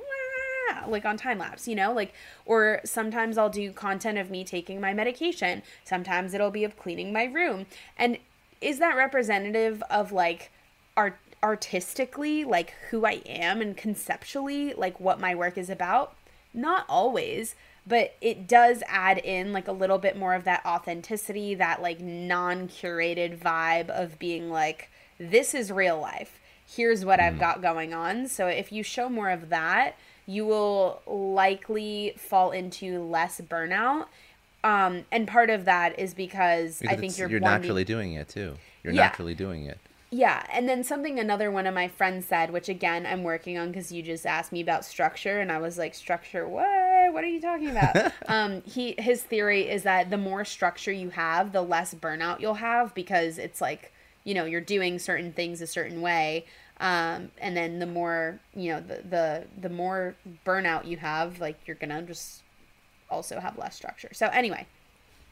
[0.87, 2.13] Like on time lapse, you know, like,
[2.45, 5.63] or sometimes I'll do content of me taking my medication.
[5.83, 7.65] Sometimes it'll be of cleaning my room.
[7.97, 8.17] And
[8.61, 10.51] is that representative of like
[10.95, 16.15] art artistically like who I am and conceptually like what my work is about?
[16.53, 17.55] Not always,
[17.87, 21.99] but it does add in like a little bit more of that authenticity, that like
[21.99, 26.39] non-curated vibe of being like this is real life.
[26.67, 27.39] Here's what I've mm.
[27.39, 28.27] got going on.
[28.27, 29.95] So if you show more of that,
[30.25, 34.05] you will likely fall into less burnout
[34.63, 38.27] um, and part of that is because, because I think you're you're naturally doing it
[38.29, 38.55] too.
[38.83, 39.03] You're yeah.
[39.03, 39.77] naturally doing it.
[40.13, 43.69] Yeah, and then something another one of my friends said, which again I'm working on
[43.69, 47.13] because you just asked me about structure, and I was like, structure what?
[47.13, 48.11] What are you talking about?
[48.27, 52.55] um, he his theory is that the more structure you have, the less burnout you'll
[52.55, 53.93] have because it's like
[54.25, 56.45] you know you're doing certain things a certain way,
[56.81, 61.57] um, and then the more you know the the the more burnout you have, like
[61.65, 62.40] you're gonna just
[63.11, 64.09] also have less structure.
[64.13, 64.65] So anyway,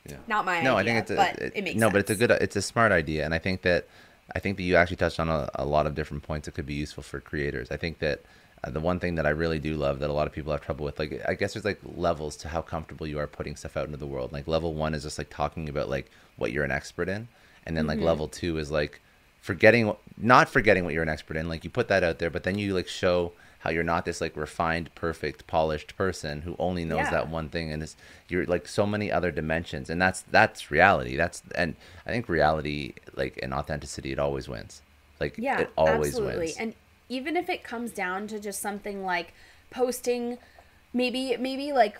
[0.08, 0.18] yeah.
[0.28, 1.94] not my no, idea, I think it's a, it, it makes no, sense.
[1.94, 3.88] but it's a good, it's a smart idea, and I think that
[4.36, 6.66] I think that you actually touched on a, a lot of different points that could
[6.66, 7.72] be useful for creators.
[7.72, 8.22] I think that
[8.64, 10.62] uh, the one thing that I really do love that a lot of people have
[10.62, 13.78] trouble with, like I guess there's like levels to how comfortable you are putting stuff
[13.78, 14.32] out into the world.
[14.32, 17.28] Like level one is just like talking about like what you're an expert in,
[17.66, 18.08] and then like mm-hmm.
[18.08, 19.02] level two is like
[19.42, 21.48] forgetting, not forgetting what you're an expert in.
[21.48, 24.22] Like you put that out there, but then you like show how you're not this
[24.22, 27.12] like refined, perfect, polished person who only knows yeah.
[27.12, 27.96] that one thing, and it's
[28.28, 31.16] you're like so many other dimensions, and that's that's reality.
[31.16, 34.82] That's and I think reality, like and authenticity, it always wins.
[35.20, 36.46] Like yeah, it always absolutely.
[36.46, 36.58] wins.
[36.58, 36.74] And
[37.10, 39.34] even if it comes down to just something like
[39.72, 40.38] posting,
[40.94, 42.00] maybe maybe like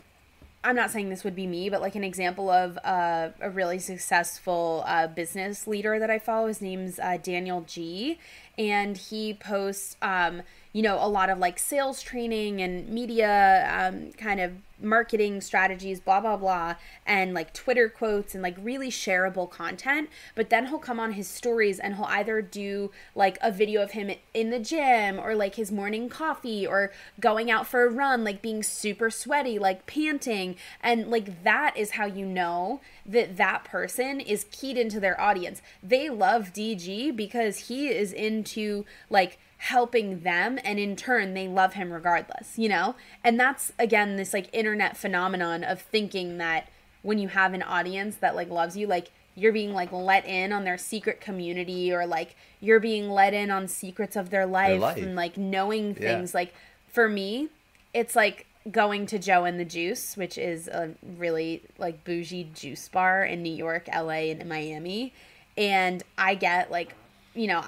[0.64, 3.80] I'm not saying this would be me, but like an example of uh, a really
[3.80, 6.48] successful uh, business leader that I follow.
[6.48, 8.20] His name's uh, Daniel G,
[8.60, 14.12] and he posts um, you know, a lot of like sales training and media um,
[14.14, 14.52] kind of
[14.82, 20.10] marketing strategies, blah, blah, blah, and like Twitter quotes and like really shareable content.
[20.36, 23.92] But then he'll come on his stories and he'll either do like a video of
[23.92, 28.24] him in the gym or like his morning coffee or going out for a run,
[28.24, 30.56] like being super sweaty, like panting.
[30.82, 32.80] And like that is how you know
[33.10, 35.62] that that person is keyed into their audience.
[35.84, 41.74] They love DG because he is into like, helping them and in turn they love
[41.74, 42.96] him regardless you know
[43.26, 46.70] and that's again this like internet phenomenon of thinking that
[47.02, 50.52] when you have an audience that like loves you like you're being like let in
[50.54, 54.72] on their secret community or like you're being let in on secrets of their life,
[54.72, 54.98] their life.
[54.98, 56.40] and like knowing things yeah.
[56.40, 56.54] like
[56.88, 57.50] for me
[57.94, 62.88] it's like going to Joe and the Juice, which is a really like bougie juice
[62.90, 65.14] bar in New York, LA, and Miami.
[65.58, 66.96] And I get like
[67.36, 67.64] you know,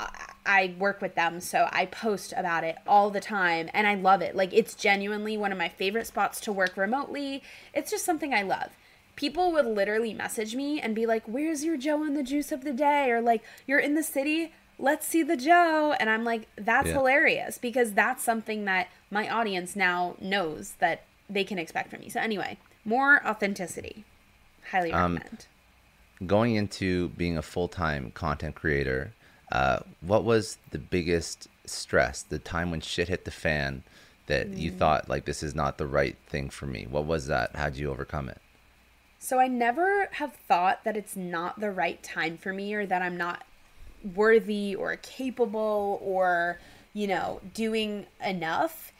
[0.45, 4.21] I work with them, so I post about it all the time and I love
[4.21, 4.35] it.
[4.35, 7.43] Like, it's genuinely one of my favorite spots to work remotely.
[7.73, 8.71] It's just something I love.
[9.15, 12.63] People would literally message me and be like, Where's your Joe and the juice of
[12.63, 13.11] the day?
[13.11, 14.51] Or like, You're in the city,
[14.81, 15.95] let's see the Joe.
[15.99, 16.93] And I'm like, That's yeah.
[16.93, 22.09] hilarious because that's something that my audience now knows that they can expect from me.
[22.09, 24.03] So, anyway, more authenticity.
[24.71, 25.45] Highly um, recommend.
[26.25, 29.13] going into being a full time content creator,
[29.51, 32.23] uh, what was the biggest stress?
[32.23, 33.83] The time when shit hit the fan
[34.27, 34.57] that mm.
[34.57, 36.87] you thought like this is not the right thing for me.
[36.89, 37.55] What was that?
[37.55, 38.39] How'd you overcome it?
[39.19, 43.03] So I never have thought that it's not the right time for me or that
[43.03, 43.43] I'm not
[44.15, 46.59] worthy or capable or,
[46.93, 48.91] you know, doing enough.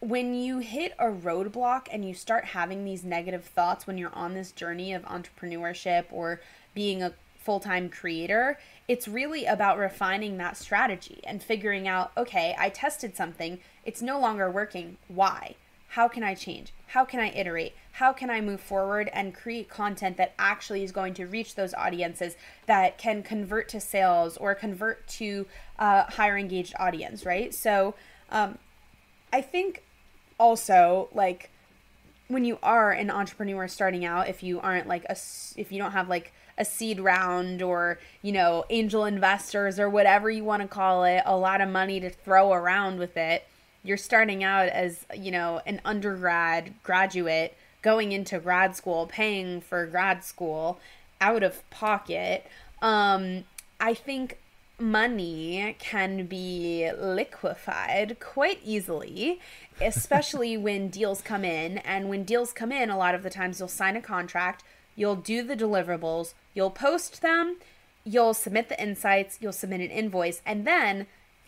[0.00, 4.34] When you hit a roadblock and you start having these negative thoughts when you're on
[4.34, 6.40] this journey of entrepreneurship or
[6.74, 8.58] being a full time creator,
[8.88, 14.20] it's really about refining that strategy and figuring out okay, I tested something, it's no
[14.20, 14.98] longer working.
[15.08, 15.54] Why?
[15.96, 16.74] How can I change?
[16.88, 17.74] How can I iterate?
[17.92, 21.72] How can I move forward and create content that actually is going to reach those
[21.72, 22.36] audiences
[22.66, 25.46] that can convert to sales or convert to
[25.78, 27.54] a higher engaged audience, right?
[27.54, 27.94] So,
[28.28, 28.58] um,
[29.32, 29.84] I think
[30.38, 31.48] also like
[32.28, 35.16] when you are an entrepreneur starting out, if you aren't like a,
[35.56, 40.28] if you don't have like a seed round or, you know, angel investors or whatever
[40.28, 43.46] you want to call it, a lot of money to throw around with it.
[43.86, 49.86] You're starting out as, you know, an undergrad graduate going into grad school, paying for
[49.86, 50.80] grad school
[51.20, 52.46] out of pocket.
[52.82, 53.44] Um,
[53.80, 54.38] I think
[54.78, 59.40] money can be liquefied quite easily,
[59.80, 61.78] especially when deals come in.
[61.78, 64.64] And when deals come in, a lot of the times you'll sign a contract,
[64.94, 67.58] you'll do the deliverables, You'll post them,
[68.02, 71.06] you'll submit the insights, you'll submit an invoice, and then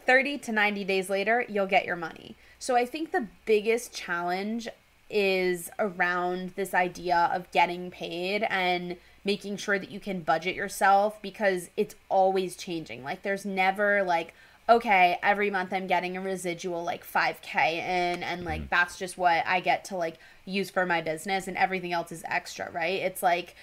[0.08, 2.34] 30 to 90 days later, you'll get your money.
[2.58, 4.66] So I think the biggest challenge
[5.10, 11.20] is around this idea of getting paid and making sure that you can budget yourself
[11.20, 13.04] because it's always changing.
[13.04, 14.34] Like there's never like
[14.70, 18.68] okay, every month I'm getting a residual like 5k in and like mm.
[18.70, 22.22] that's just what I get to like use for my business and everything else is
[22.26, 23.00] extra, right?
[23.00, 23.54] It's like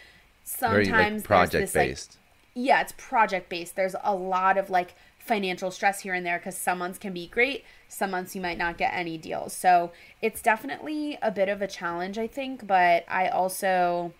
[0.43, 2.17] sometimes Very, like, project this, based.
[2.55, 3.75] Like, yeah, it's project based.
[3.75, 4.95] There's a lot of like
[5.26, 8.57] financial stress here and there because some months can be great, some months you might
[8.57, 9.53] not get any deals.
[9.53, 12.67] So it's definitely a bit of a challenge, I think.
[12.67, 14.13] But I also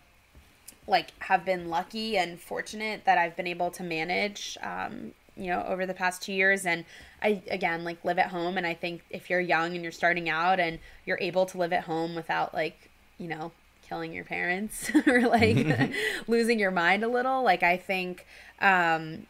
[0.88, 4.58] like have been lucky and fortunate that I've been able to manage.
[4.62, 6.86] Um, you know over the past two years and
[7.22, 10.30] i again like live at home and i think if you're young and you're starting
[10.30, 13.52] out and you're able to live at home without like you know
[13.86, 15.92] killing your parents or like
[16.28, 18.26] losing your mind a little like i think
[18.62, 19.28] um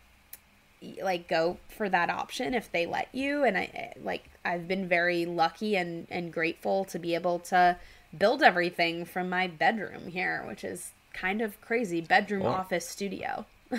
[1.01, 3.43] like go for that option if they let you.
[3.43, 7.77] And i eh, like i've been very lucky and and grateful to be able to
[8.17, 12.01] build everything from my bedroom here which is kind of crazy.
[12.01, 13.45] Bedroom well, office studio.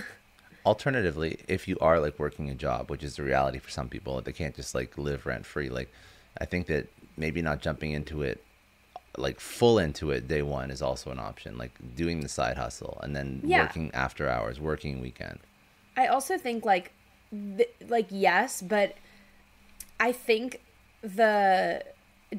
[0.67, 4.21] alternatively if you are like working a job which is the reality for some people
[4.21, 5.93] they can't just like live rent free like
[6.41, 8.43] i think that maybe not jumping into it
[9.19, 12.99] like full into it day one is also an option like doing the side hustle
[13.03, 13.63] and then yeah.
[13.63, 15.39] working after hours working weekend.
[15.97, 16.93] I also think like
[17.31, 18.95] th- like yes but
[19.99, 20.61] i think
[21.03, 21.83] the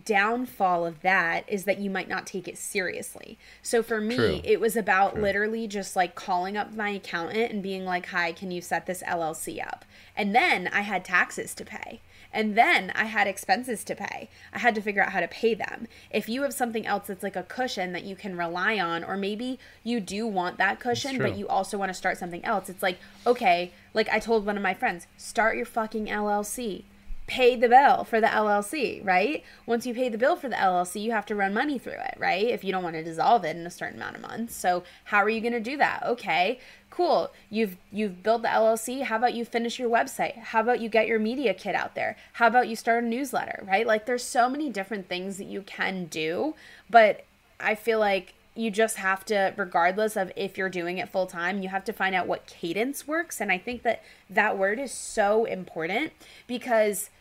[0.04, 3.38] downfall of that is that you might not take it seriously.
[3.62, 4.42] So for me, True.
[4.44, 5.22] it was about True.
[5.22, 9.02] literally just like calling up my accountant and being like, "Hi, can you set this
[9.04, 9.86] LLC up?"
[10.16, 12.02] And then I had taxes to pay.
[12.32, 14.30] And then I had expenses to pay.
[14.54, 15.88] I had to figure out how to pay them.
[16.12, 19.18] If you have something else that's like a cushion that you can rely on, or
[19.18, 22.84] maybe you do want that cushion, but you also want to start something else, it's
[22.84, 26.84] like, okay, like I told one of my friends, start your fucking LLC
[27.28, 29.44] pay the bill for the LLC, right?
[29.66, 32.16] Once you pay the bill for the LLC, you have to run money through it,
[32.18, 32.46] right?
[32.46, 34.56] If you don't want to dissolve it in a certain amount of months.
[34.56, 36.04] So, how are you going to do that?
[36.06, 36.60] Okay,
[36.90, 37.32] cool.
[37.50, 39.04] You've you've built the LLC.
[39.04, 40.38] How about you finish your website?
[40.38, 42.18] How about you get your media kit out there?
[42.34, 43.86] How about you start a newsletter, right?
[43.86, 46.56] Like there's so many different things that you can do,
[46.90, 47.26] but
[47.60, 51.62] I feel like you just have to regardless of if you're doing it full time
[51.62, 54.92] you have to find out what cadence works and i think that that word is
[54.92, 56.12] so important
[56.48, 57.12] because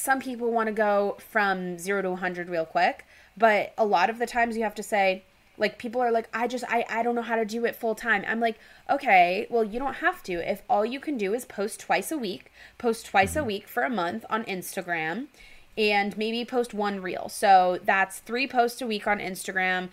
[0.00, 3.04] some people want to go from zero to 100 real quick,
[3.36, 5.24] but a lot of the times you have to say,
[5.60, 7.94] like people are like i just i, I don't know how to do it full
[7.94, 8.58] time i'm like
[8.88, 12.18] okay well you don't have to if all you can do is post twice a
[12.18, 13.46] week post twice a mm-hmm.
[13.46, 15.26] week for a month on instagram
[15.78, 19.90] and maybe post one reel so that's three posts a week on instagram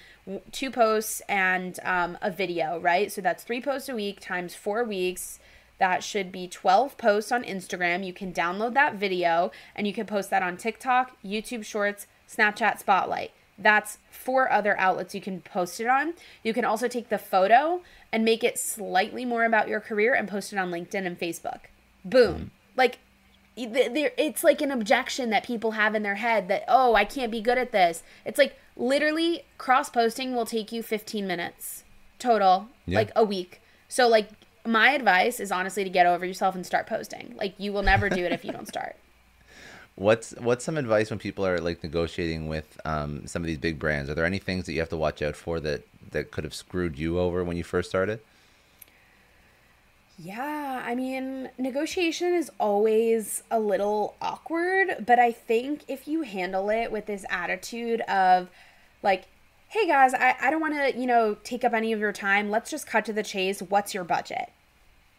[0.51, 4.84] two posts and um, a video right so that's three posts a week times four
[4.84, 5.39] weeks
[5.80, 8.03] that should be 12 posts on Instagram.
[8.03, 12.80] You can download that video and you can post that on TikTok, YouTube Shorts, Snapchat
[12.80, 13.32] Spotlight.
[13.58, 16.14] That's four other outlets you can post it on.
[16.43, 17.82] You can also take the photo
[18.12, 21.62] and make it slightly more about your career and post it on LinkedIn and Facebook.
[22.05, 22.36] Boom.
[22.36, 22.49] Mm.
[22.76, 22.99] Like
[23.60, 27.41] it's like an objection that people have in their head that oh, I can't be
[27.41, 28.03] good at this.
[28.24, 31.84] It's like literally cross posting will take you 15 minutes
[32.20, 32.99] total, yeah.
[32.99, 34.30] like a week So like
[34.66, 37.34] my advice is honestly to get over yourself and start posting.
[37.38, 38.95] Like you will never do it if you don't start.
[39.98, 43.80] What's what's some advice when people are like negotiating with um, some of these big
[43.80, 44.10] brands?
[44.10, 46.54] Are there any things that you have to watch out for that that could have
[46.54, 48.20] screwed you over when you first started?
[50.20, 56.70] Yeah, I mean, negotiation is always a little awkward, but I think if you handle
[56.70, 58.50] it with this attitude of
[59.04, 59.26] like,
[59.70, 62.50] hey guys, I, I don't want to, you know, take up any of your time.
[62.50, 63.62] Let's just cut to the chase.
[63.62, 64.50] What's your budget?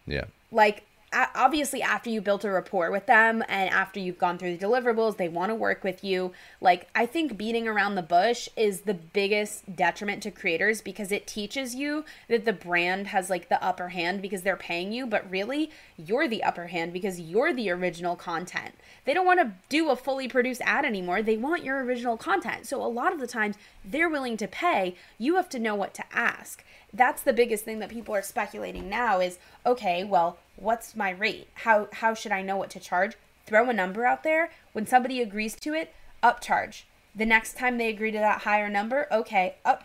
[0.07, 0.25] Yeah.
[0.51, 4.65] Like, obviously after you built a rapport with them and after you've gone through the
[4.65, 6.33] deliverables they want to work with you.
[6.61, 11.27] Like i think beating around the bush is the biggest detriment to creators because it
[11.27, 15.29] teaches you that the brand has like the upper hand because they're paying you but
[15.31, 18.75] really you're the upper hand because you're the original content.
[19.05, 21.23] They don't want to do a fully produced ad anymore.
[21.23, 22.67] They want your original content.
[22.67, 24.95] So a lot of the times they're willing to pay.
[25.19, 26.65] You have to know what to ask.
[26.93, 31.49] That's the biggest thing that people are speculating now is okay well what's my rate?
[31.55, 33.17] How how should i know what to charge?
[33.47, 34.51] Throw a number out there.
[34.73, 35.93] When somebody agrees to it
[36.23, 36.83] upcharge.
[37.15, 39.85] The next time they agree to that higher number okay up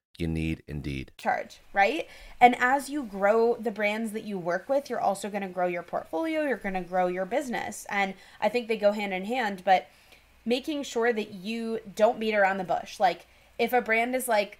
[0.21, 1.11] you need Indeed.
[1.17, 2.07] Charge, right?
[2.39, 5.67] And as you grow the brands that you work with, you're also going to grow
[5.67, 7.85] your portfolio, you're going to grow your business.
[7.89, 9.87] And I think they go hand in hand, but
[10.45, 12.99] making sure that you don't beat around the bush.
[12.99, 13.25] Like,
[13.59, 14.59] if a brand is like,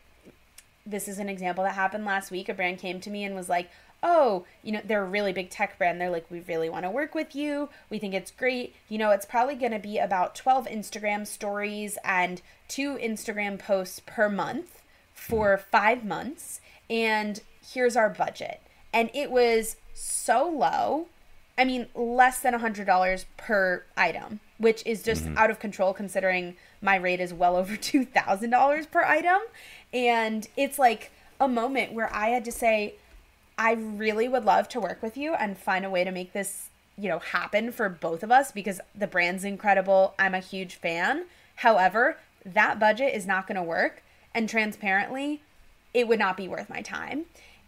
[0.85, 2.49] this is an example that happened last week.
[2.49, 3.69] A brand came to me and was like,
[4.03, 6.01] oh, you know, they're a really big tech brand.
[6.01, 7.69] They're like, we really want to work with you.
[7.89, 8.75] We think it's great.
[8.89, 14.01] You know, it's probably going to be about 12 Instagram stories and two Instagram posts
[14.03, 14.80] per month
[15.21, 16.61] for five months.
[16.89, 17.41] And
[17.73, 18.59] here's our budget.
[18.91, 21.07] And it was so low.
[21.57, 25.37] I mean, less than $100 per item, which is just mm-hmm.
[25.37, 29.41] out of control considering my rate is well over $2,000 per item.
[29.93, 32.95] And it's like a moment where I had to say,
[33.57, 36.69] I really would love to work with you and find a way to make this,
[36.97, 40.15] you know, happen for both of us because the brand's incredible.
[40.17, 41.25] I'm a huge fan.
[41.57, 44.00] However, that budget is not going to work.
[44.33, 45.41] And transparently,
[45.93, 47.25] it would not be worth my time.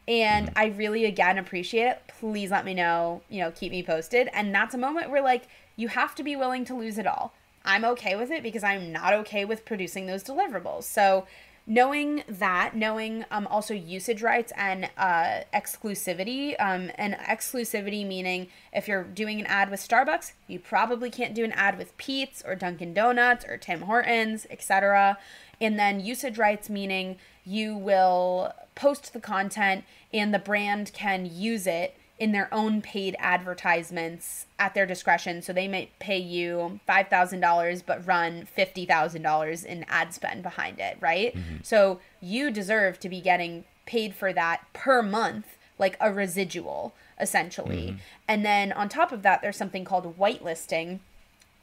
[0.07, 2.01] And I really, again, appreciate it.
[2.19, 4.29] Please let me know, you know, keep me posted.
[4.33, 7.33] And that's a moment where, like, you have to be willing to lose it all.
[7.65, 10.83] I'm okay with it because I'm not okay with producing those deliverables.
[10.83, 11.25] So,
[11.65, 18.87] knowing that knowing um, also usage rights and uh, exclusivity um, and exclusivity meaning if
[18.87, 22.53] you're doing an ad with starbucks you probably can't do an ad with Peet's or
[22.53, 25.17] dunkin donuts or tim hortons etc
[25.61, 31.67] and then usage rights meaning you will post the content and the brand can use
[31.67, 35.41] it in their own paid advertisements at their discretion.
[35.41, 41.35] So they might pay you $5,000 but run $50,000 in ad spend behind it, right?
[41.35, 41.57] Mm-hmm.
[41.63, 47.87] So you deserve to be getting paid for that per month, like a residual essentially.
[47.87, 47.97] Mm-hmm.
[48.27, 50.99] And then on top of that, there's something called whitelisting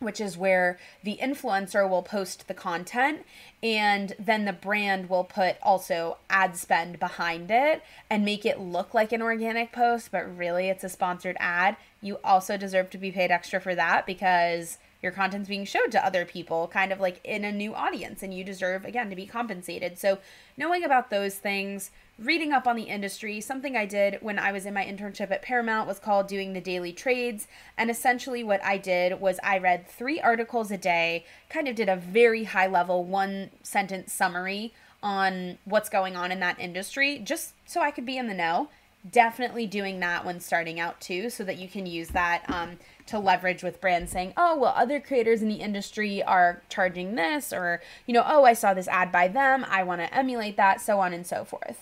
[0.01, 3.25] which is where the influencer will post the content
[3.63, 8.95] and then the brand will put also ad spend behind it and make it look
[8.95, 11.77] like an organic post, but really it's a sponsored ad.
[12.01, 16.05] You also deserve to be paid extra for that because your content's being showed to
[16.05, 19.27] other people, kind of like in a new audience, and you deserve, again, to be
[19.27, 19.99] compensated.
[19.99, 20.19] So,
[20.57, 24.67] knowing about those things, reading up on the industry, something I did when I was
[24.67, 27.49] in my internship at Paramount was called doing the daily trades.
[27.79, 31.89] And essentially, what I did was I read three articles a day, kind of did
[31.89, 37.55] a very high level, one sentence summary on what's going on in that industry, just
[37.65, 38.69] so I could be in the know
[39.09, 43.19] definitely doing that when starting out too so that you can use that um, to
[43.19, 47.81] leverage with brands saying oh well other creators in the industry are charging this or
[48.07, 49.65] you know oh i saw this ad by them.
[49.71, 51.81] I want to emulate that so on and so forth.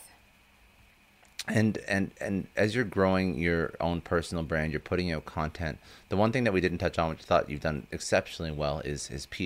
[1.46, 5.78] And and and as you're growing your own personal brand you're putting out content
[6.10, 8.80] the one thing that we didn't touch on which i thought you've done exceptionally well
[8.80, 9.42] is is pr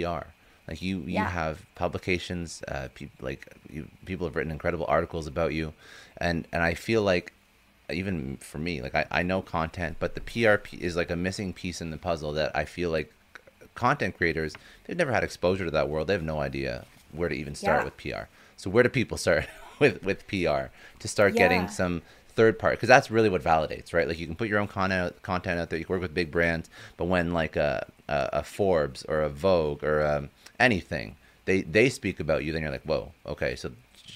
[0.69, 1.29] like you you Yeah.
[1.31, 5.75] have publications uh pe- like you, people have written incredible articles about you.
[6.17, 7.33] And and i feel like
[7.93, 11.53] even for me like i, I know content but the prp is like a missing
[11.53, 13.13] piece in the puzzle that i feel like
[13.75, 14.55] content creators
[14.85, 16.07] they've never had exposure to that world.
[16.09, 17.85] They have no idea where to even start Yeah.
[17.85, 19.47] with pr so where do people start
[19.79, 22.03] with with pr to start getting some
[22.35, 22.75] third part?
[22.75, 24.07] Because that's really what validates right?
[24.09, 25.79] Like you can put your own content content out there.
[25.79, 26.69] You can work with big brands.
[26.97, 30.29] But when like a a, a forbes or a vogue or um,
[30.61, 31.17] anything
[31.47, 33.73] they they speak about you then you're like whoa okay so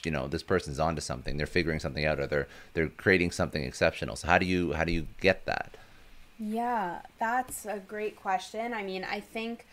[0.07, 3.65] you know this person's onto something they're figuring something out or they're they're creating something
[3.65, 5.77] exceptional so how do you how do you get that
[6.39, 8.75] Yeah, that's a great question.
[8.75, 9.67] I mean, I think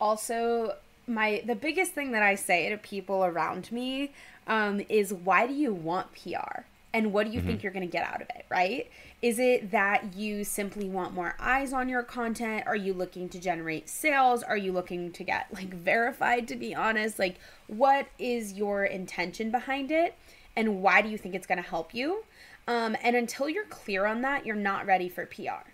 [0.00, 4.12] also my the biggest thing that I say to people around me
[4.46, 6.62] um, is why do you want PR?
[6.92, 8.90] And what do you think you're going to get out of it, right?
[9.20, 12.64] Is it that you simply want more eyes on your content?
[12.66, 14.44] Are you looking to generate sales?
[14.44, 17.18] Are you looking to get like verified to be honest?
[17.18, 20.14] Like what is your intention behind it?
[20.54, 22.24] And why do you think it's going to help you?
[22.66, 25.68] Um, and until you're clear on that, you're not ready for PR.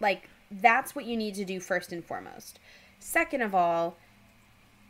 [0.00, 2.58] Like that's what you need to do first and foremost.
[2.98, 3.96] Second of all,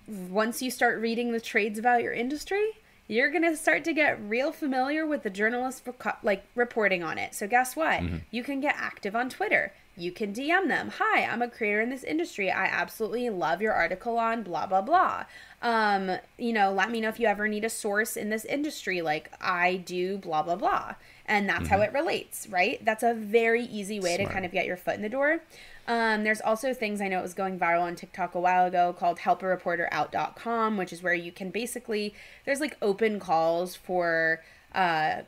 [0.07, 2.73] once you start reading the trades about your industry,
[3.09, 5.83] you're going to start to get real familiar with the journalists
[6.23, 7.35] like reporting on it.
[7.35, 8.03] So guess what?
[8.31, 9.73] You can get active on Twitter.
[9.99, 10.93] You can DM them.
[10.99, 12.51] Hi, I'm a creator in this industry.
[12.51, 15.25] I absolutely love your article on blah blah blah.
[15.63, 19.01] Um, you know, let me know if you ever need a source in this industry
[19.01, 20.97] like I do blah blah blah.
[21.25, 22.85] And that's how it relates, right?
[22.85, 25.41] That's a very easy way to kind of get your foot in the door.
[25.89, 28.93] Um, there's also things I know it was going viral on TikTok a while ago
[28.93, 32.15] called helpareporterout.com, which is where you can basically
[32.45, 34.43] there's like open calls for
[34.75, 35.23] uh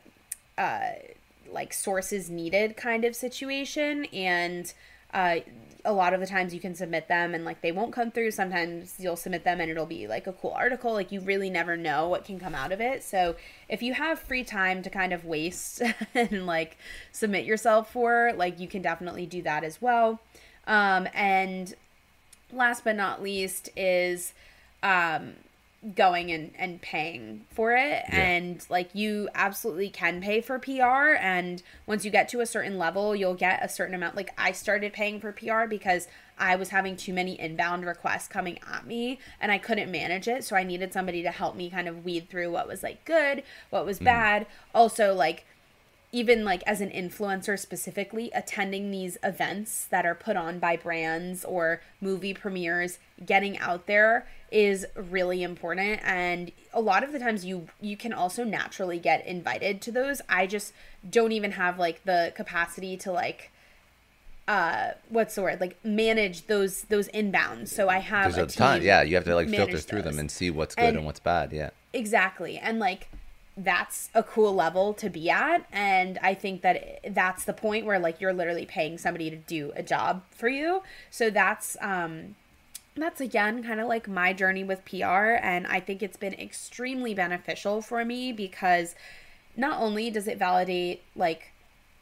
[0.57, 0.91] uh
[1.49, 4.05] like sources needed kind of situation.
[4.05, 4.73] And
[5.13, 5.37] uh
[5.85, 8.31] a lot of the times you can submit them and like they won't come through.
[8.31, 10.91] Sometimes you'll submit them and it'll be like a cool article.
[10.91, 13.01] Like you really never know what can come out of it.
[13.01, 13.37] So
[13.69, 15.81] if you have free time to kind of waste
[16.13, 16.77] and like
[17.13, 20.19] submit yourself for like you can definitely do that as well
[20.69, 21.73] um and
[22.53, 24.33] last but not least is
[24.81, 25.33] um
[25.95, 28.03] going and, and paying for it.
[28.09, 28.15] Yeah.
[28.15, 32.77] and like you absolutely can pay for PR and once you get to a certain
[32.77, 34.15] level you'll get a certain amount.
[34.15, 38.59] Like I started paying for PR because I was having too many inbound requests coming
[38.71, 40.43] at me and I couldn't manage it.
[40.43, 43.43] So I needed somebody to help me kind of weed through what was like good
[43.69, 44.47] what was bad.
[44.75, 45.45] Also like
[46.11, 51.45] even like as an influencer specifically attending these events that are put on by brands
[51.45, 55.99] or movie premieres getting out there is really important.
[56.03, 60.21] And a lot of the times you you can also naturally get invited to those.
[60.27, 60.73] I just
[61.07, 63.51] don't even have like the capacity to like
[64.47, 65.61] uh what's the word?
[65.61, 67.67] Like manage those those inbounds.
[67.67, 68.81] So i have there's a a ton.
[68.81, 71.19] yeah you have to like filter through them and see what's good and, And- what's
[71.19, 71.51] bad.
[71.53, 71.69] Yeah.
[71.93, 72.57] Exactly.
[72.57, 73.09] And like
[73.63, 77.99] that's a cool level to be at and I think that that's the point where
[77.99, 80.81] like you're literally paying somebody to do a job for you.
[81.11, 82.35] So that's um
[82.95, 87.13] that's again kind of like my journey with PR and I think it's been extremely
[87.13, 88.95] beneficial for me because
[89.57, 91.51] not only does it validate like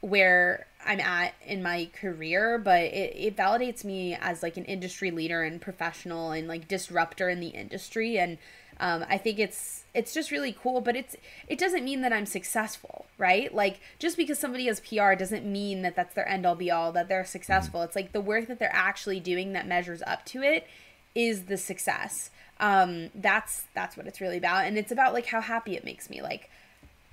[0.01, 5.11] where I'm at in my career, but it, it validates me as like an industry
[5.11, 8.17] leader and professional and like disruptor in the industry.
[8.17, 8.37] And
[8.79, 10.81] um, I think it's it's just really cool.
[10.81, 11.15] But it's
[11.47, 13.53] it doesn't mean that I'm successful, right?
[13.53, 16.91] Like just because somebody has PR doesn't mean that that's their end all be all
[16.91, 17.81] that they're successful.
[17.81, 20.67] It's like the work that they're actually doing that measures up to it
[21.15, 22.29] is the success.
[22.59, 26.09] Um, that's that's what it's really about, and it's about like how happy it makes
[26.09, 26.21] me.
[26.21, 26.49] Like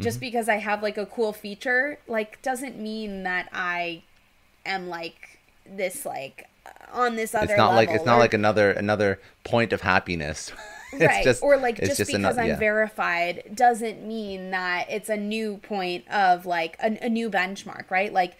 [0.00, 4.02] just because I have like a cool feature, like doesn't mean that I
[4.66, 6.48] am like this like
[6.92, 9.80] on this other it's not like level, it's not or- like another another point of
[9.82, 10.52] happiness
[11.00, 12.58] right just or like just, ano- because i'm yeah.
[12.58, 18.12] verified doesn't mean that it's a new point of like a, a new benchmark right
[18.12, 18.36] like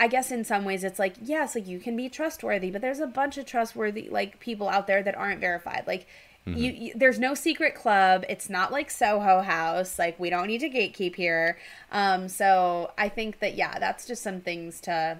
[0.00, 3.00] I guess in some ways it's like, yes, like you can be trustworthy, but there's
[3.00, 5.84] a bunch of trustworthy like people out there that aren't verified.
[5.86, 6.06] Like
[6.46, 6.56] mm-hmm.
[6.56, 8.24] you, you, there's no secret club.
[8.28, 9.98] It's not like Soho House.
[9.98, 11.58] Like we don't need to gatekeep here.
[11.90, 15.18] Um, so I think that yeah, that's just some things to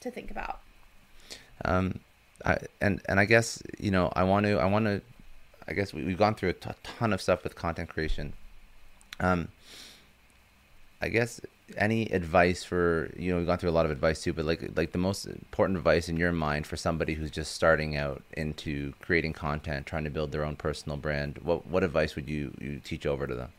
[0.00, 0.60] to think about.
[1.64, 2.00] Um,
[2.44, 5.00] I, and and I guess you know I want to I want to
[5.72, 8.34] I guess we, have gone through a ton of stuff with content creation.
[9.20, 9.48] Um,
[11.00, 11.40] I guess
[11.78, 14.76] any advice for you know we've gone through a lot of advice too, but like
[14.76, 18.92] like the most important advice in your mind for somebody who's just starting out into
[19.00, 21.38] creating content, trying to build their own personal brand.
[21.42, 23.52] What what advice would you you teach over to them?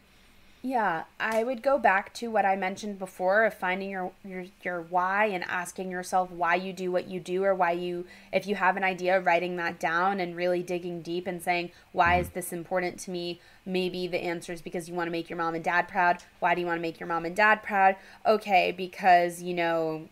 [0.66, 4.82] Yeah, I would go back to what I mentioned before of finding your, your your
[4.82, 8.56] why and asking yourself why you do what you do or why you if you
[8.56, 12.36] have an idea writing that down and really digging deep and saying why is mm-hmm.
[12.36, 13.42] this important to me?
[13.66, 16.24] Maybe the answer is because you want to make your mom and dad proud.
[16.40, 17.98] Why do you want to make your mom and dad proud?
[18.26, 20.08] Okay, because you know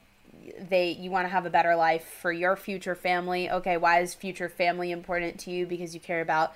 [0.59, 3.49] they you want to have a better life for your future family.
[3.49, 5.65] Okay, why is future family important to you?
[5.65, 6.53] Because you care about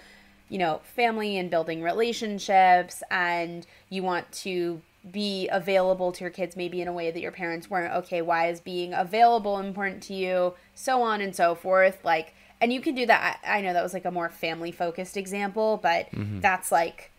[0.50, 4.82] you know, family and building relationships and you want to
[5.12, 8.48] be available to your kids maybe in a way that your parents weren't okay why
[8.48, 10.54] is being available important to you?
[10.74, 13.40] So on and so forth like and you can do that.
[13.44, 16.40] I, I know that was like a more family focused example but mm-hmm.
[16.40, 17.12] that's like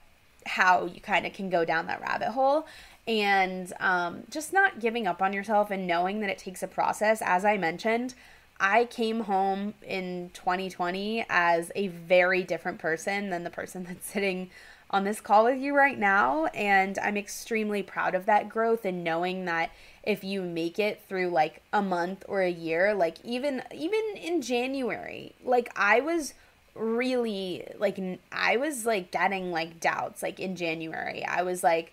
[0.47, 2.67] how you kind of can go down that rabbit hole.
[3.09, 7.23] And um, just not giving up on yourself and knowing that it takes a process.
[7.25, 8.15] As i mentioned
[8.59, 14.51] I came home in 2020 as a very different person than the person that's sitting
[14.91, 16.47] on this call with you right now.
[16.47, 19.71] And I'm extremely proud of that growth and knowing that
[20.03, 24.41] if you make it through like a month or a year, like even even in
[24.41, 26.35] January, like I was
[26.75, 27.99] really like
[28.31, 31.25] I was like getting like doubts like in January.
[31.25, 31.93] I was like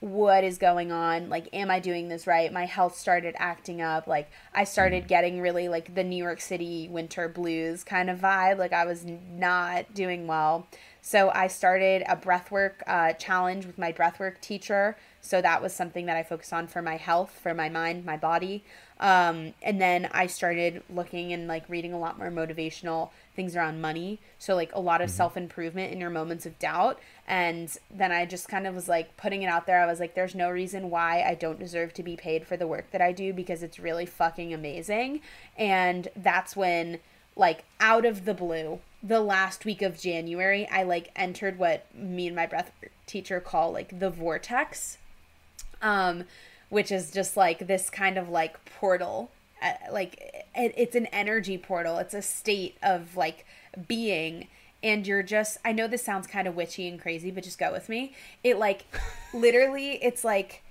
[0.00, 1.28] what is going on?
[1.28, 2.52] Like am i doing this right?
[2.52, 4.06] My health started acting up.
[4.06, 5.08] Like i started mm.
[5.08, 8.58] getting really like the new york city winter blues kind of vibe.
[8.58, 10.66] Like i was not doing well.
[11.00, 14.96] So i started a breathwork uh, challenge with my breathwork teacher.
[15.20, 18.16] So that was something that i focused on for my health for my mind my
[18.16, 18.64] body
[19.00, 23.80] um, and then i started looking and like reading a lot more motivational things around
[23.80, 24.18] money.
[24.40, 25.16] So like a lot of mm-hmm.
[25.16, 26.98] self improvement in your moments of doubt.
[27.24, 29.80] And then I just kind of was like putting it out there.
[29.80, 32.66] I was like, there's no reason why I don't deserve to be paid for the
[32.66, 35.20] work that I do because it's really fucking amazing.
[35.56, 36.98] And that's when
[37.36, 42.26] like out of the blue, the last week of January, I like entered what me
[42.26, 42.72] and my breath
[43.06, 44.98] teacher call like the vortex.
[45.80, 46.24] Um,
[46.68, 49.30] which is just like this kind of like portal.
[49.62, 51.98] Uh, like it, it's an energy portal.
[51.98, 53.46] It's a state of like
[53.86, 54.48] being.
[54.80, 57.72] And you're just i know this sounds kind of witchy and crazy but just go
[57.72, 58.14] with me.
[58.44, 58.84] It like
[59.34, 60.62] literally it's like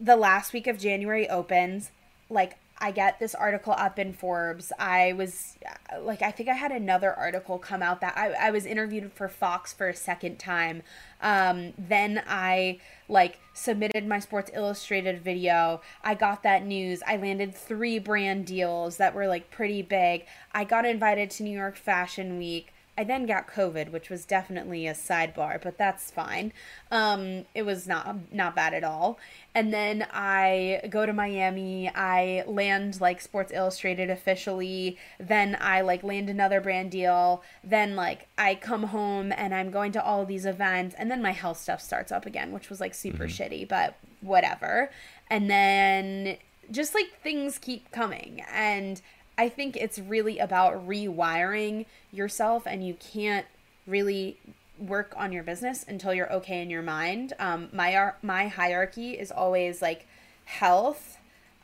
[0.00, 1.90] the last week of january opens
[2.30, 4.72] like I get this article up in Forbes.
[4.78, 5.56] I was
[6.00, 9.28] like, I think I had another article come out that I, I was interviewed for
[9.28, 10.82] Fox for a second time.
[11.20, 12.78] Um, then I
[13.08, 15.80] like submitted my Sports Illustrated video.
[16.04, 17.02] I got that news.
[17.06, 20.26] I landed three brand deals that were like pretty big.
[20.52, 22.72] I got invited to New York Fashion Week.
[22.98, 26.52] I then got COVID, which was definitely a sidebar, but that's fine.
[26.90, 29.20] Um, it was not not bad at all.
[29.54, 31.88] And then I go to Miami.
[31.94, 34.98] I land like Sports Illustrated officially.
[35.20, 37.44] Then I like land another brand deal.
[37.62, 40.96] Then like I come home and I'm going to all these events.
[40.98, 43.64] And then my health stuff starts up again, which was like super mm-hmm.
[43.64, 44.90] shitty, but whatever.
[45.30, 46.38] And then
[46.68, 49.00] just like things keep coming and
[49.38, 53.46] I think it's really about rewiring yourself, and you can't
[53.86, 54.36] really
[54.78, 57.32] work on your business until you're okay in your mind.
[57.38, 60.06] Um, my my hierarchy is always like
[60.44, 61.18] health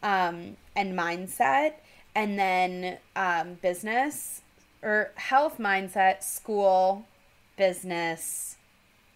[0.05, 1.75] um, and mindset,
[2.15, 4.43] and then um, business
[4.81, 7.07] or health, mindset, school,
[7.57, 8.57] business,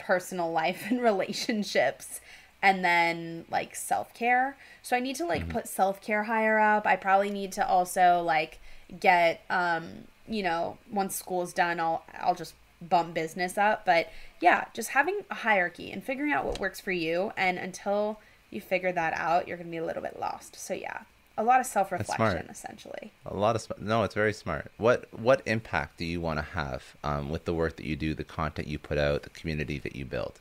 [0.01, 2.21] personal life, and relationships
[2.63, 4.57] and then like self-care.
[4.89, 5.51] So I need to like mm-hmm.
[5.51, 6.87] put self-care higher up.
[6.87, 8.59] I probably need to also like
[8.99, 9.85] get um,
[10.27, 14.09] you know, once school's done, I'll I'll just bump business up, but
[14.41, 18.63] yeah, just having a hierarchy and figuring out what works for you and until you
[18.63, 20.57] figure that out, you're going to be a little bit lost.
[20.57, 21.01] So yeah,
[21.37, 23.13] a lot of self-reflection essentially.
[23.27, 24.73] A lot of no, it's very smart.
[24.79, 28.15] What what impact do you want to have um, with the work that you do,
[28.15, 30.41] the content you put out, the community that you build?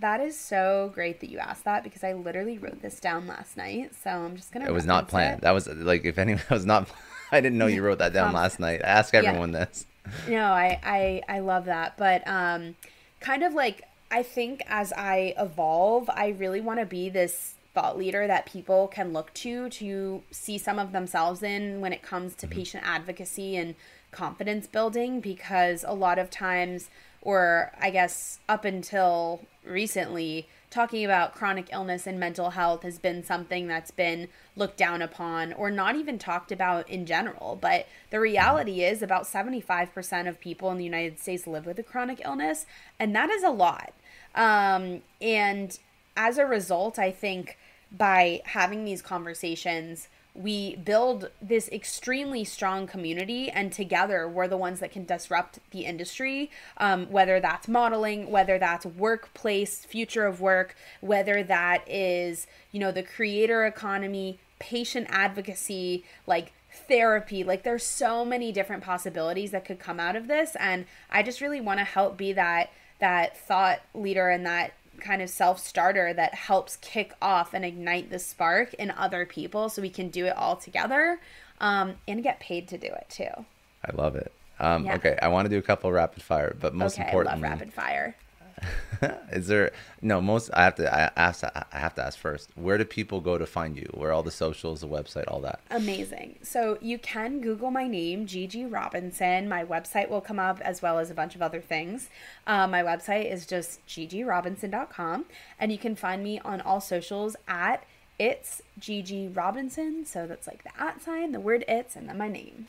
[0.00, 3.56] That is so great that you asked that because I literally wrote this down last
[3.56, 3.92] night.
[4.02, 4.66] So I'm just gonna.
[4.66, 5.38] It was not planned.
[5.38, 5.42] It.
[5.42, 6.88] That was like if anyone was not.
[7.32, 8.80] I didn't know you wrote that down last night.
[8.84, 9.66] I ask everyone yeah.
[9.66, 9.86] this.
[10.28, 12.76] No, I, I I love that, but um,
[13.20, 17.98] kind of like I think as I evolve, I really want to be this thought
[17.98, 22.34] leader that people can look to to see some of themselves in when it comes
[22.36, 23.74] to patient advocacy and
[24.12, 26.88] confidence building because a lot of times
[27.24, 33.22] or I guess up until recently talking about chronic illness and mental health has been
[33.22, 37.56] something that's been looked down upon or not even talked about in general.
[37.60, 41.82] But the reality is, about 75% of people in the United States live with a
[41.82, 42.66] chronic illness,
[42.98, 43.94] and that is a lot.
[44.34, 45.78] Um, and
[46.16, 47.56] as a result, I think
[47.96, 54.80] by having these conversations, we build this extremely strong community and together we're the ones
[54.80, 60.74] that can disrupt the industry um, whether that's modeling whether that's workplace future of work
[61.00, 66.52] whether that is you know the creator economy patient advocacy like
[66.88, 67.44] therapy.
[67.44, 71.40] Like there's so many different possibilities that could come out of this and i just
[71.40, 72.70] really want to help be that
[73.00, 78.10] that thought leader and that kind of self starter that helps kick off and ignite
[78.10, 81.20] the spark in other people so we can do it all together
[81.60, 83.44] um, and get paid to do it too.
[83.84, 84.32] I love it.
[84.60, 84.94] Um, yeah.
[84.94, 88.16] Okay, I want to do a couple rapid fire, but most okay, importantly, rapid fire.
[89.32, 92.78] is there no most i have to i ask i have to ask first where
[92.78, 93.88] do people go to find you?
[93.94, 95.60] Where all the socials the website all that?
[95.70, 96.36] Amazing.
[96.42, 99.48] So you can google my name Gigi Robinson.
[99.48, 102.08] My website will come up as well as a bunch of other things.
[102.46, 105.24] Uh, my website is just gigirobinson.com
[105.58, 107.84] and you can find me on all socials at
[108.18, 110.04] it's Gigi Robinson.
[110.06, 112.68] So that's like the at sign the word it's and then my name.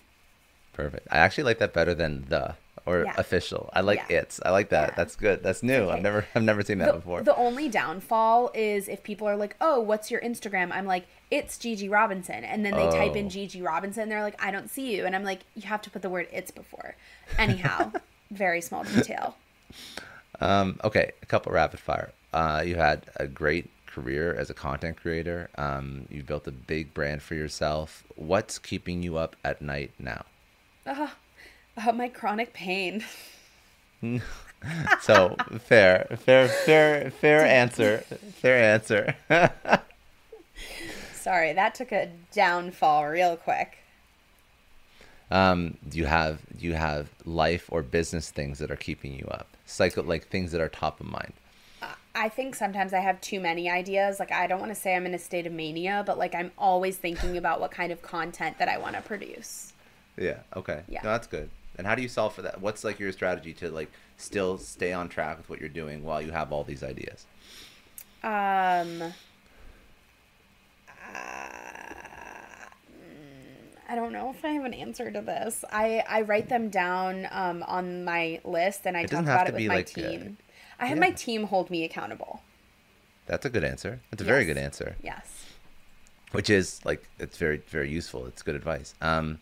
[0.73, 1.07] Perfect.
[1.11, 2.55] I actually like that better than the
[2.85, 3.13] or yeah.
[3.17, 3.69] official.
[3.73, 4.19] I like yeah.
[4.19, 4.39] it's.
[4.45, 4.89] I like that.
[4.89, 4.95] Yeah.
[4.95, 5.41] That's good.
[5.41, 5.73] That's new.
[5.73, 5.93] Okay.
[5.93, 7.23] I've never I've never seen that the, before.
[7.23, 11.57] The only downfall is if people are like, "Oh, what's your Instagram?" I'm like, "It's
[11.57, 12.91] Gigi Robinson," and then they oh.
[12.91, 13.29] type in oh.
[13.29, 14.09] Gigi Robinson.
[14.09, 16.27] They're like, "I don't see you," and I'm like, "You have to put the word
[16.31, 16.95] "it's" before."
[17.37, 17.91] Anyhow,
[18.31, 19.35] very small detail.
[20.39, 22.11] Um, okay, a couple rapid fire.
[22.33, 25.49] Uh, you had a great career as a content creator.
[25.57, 28.03] Um, you've built a big brand for yourself.
[28.15, 30.25] What's keeping you up at night now?
[30.85, 31.07] Uh,
[31.77, 33.03] about my chronic pain.
[35.01, 37.99] so fair, fair, fair, fair answer.
[38.41, 39.15] Fair answer.
[41.13, 43.79] Sorry, that took a downfall real quick.
[45.31, 49.25] Um, do you have do you have life or business things that are keeping you
[49.31, 49.47] up?
[49.65, 51.33] Cycle like things that are top of mind.
[52.17, 54.19] I think sometimes I have too many ideas.
[54.19, 56.51] Like I don't want to say I'm in a state of mania, but like I'm
[56.57, 59.73] always thinking about what kind of content that I want to produce.
[60.17, 60.39] Yeah.
[60.55, 60.83] Okay.
[60.87, 61.01] Yeah.
[61.03, 61.49] No, that's good.
[61.77, 62.61] And how do you solve for that?
[62.61, 66.21] What's like your strategy to like still stay on track with what you're doing while
[66.21, 67.25] you have all these ideas?
[68.23, 69.13] Um.
[70.89, 71.45] Uh,
[73.87, 75.63] I don't know if I have an answer to this.
[75.71, 79.67] I, I write them down um, on my list and I talk about it with
[79.67, 80.37] my like team.
[80.79, 81.01] A, I have yeah.
[81.01, 82.41] my team hold me accountable.
[83.27, 84.01] That's a good answer.
[84.11, 84.29] That's a yes.
[84.29, 84.95] very good answer.
[85.03, 85.45] Yes.
[86.31, 88.25] Which is like it's very very useful.
[88.25, 88.93] It's good advice.
[89.01, 89.39] Um,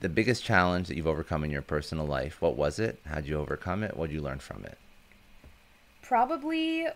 [0.00, 3.00] the biggest challenge that you've overcome in your personal life, what was it?
[3.06, 3.96] How'd you overcome it?
[3.96, 4.78] What did you learn from it?
[6.02, 6.86] Probably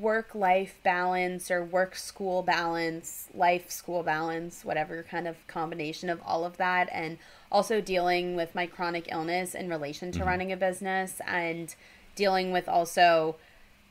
[0.00, 6.20] work life balance or work school balance, life school balance, whatever kind of combination of
[6.24, 6.88] all of that.
[6.92, 7.18] And
[7.50, 10.28] also dealing with my chronic illness in relation to mm-hmm.
[10.28, 11.74] running a business and
[12.14, 13.36] dealing with also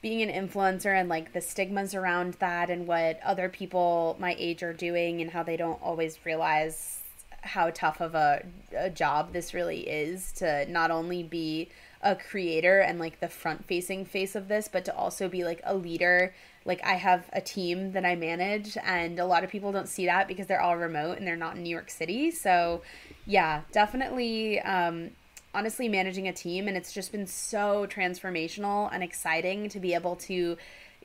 [0.02, 4.62] being an influencer and like the stigmas around that and what other people my age
[4.62, 7.00] are doing and how they don't always realize
[7.48, 8.46] how tough of a,
[8.78, 11.70] a job this really is to not only be
[12.02, 15.62] a creator and like the front facing face of this, but to also be like
[15.64, 16.34] a leader.
[16.66, 20.06] Like I have a team that I manage, and a lot of people don't see
[20.06, 22.30] that because they're all remote and they're not in New York City.
[22.32, 22.82] So,
[23.26, 24.60] yeah, definitely.
[24.60, 25.12] Um,
[25.54, 30.18] honestly, managing a team, and it's just been so transformational and exciting to be able
[30.18, 30.58] to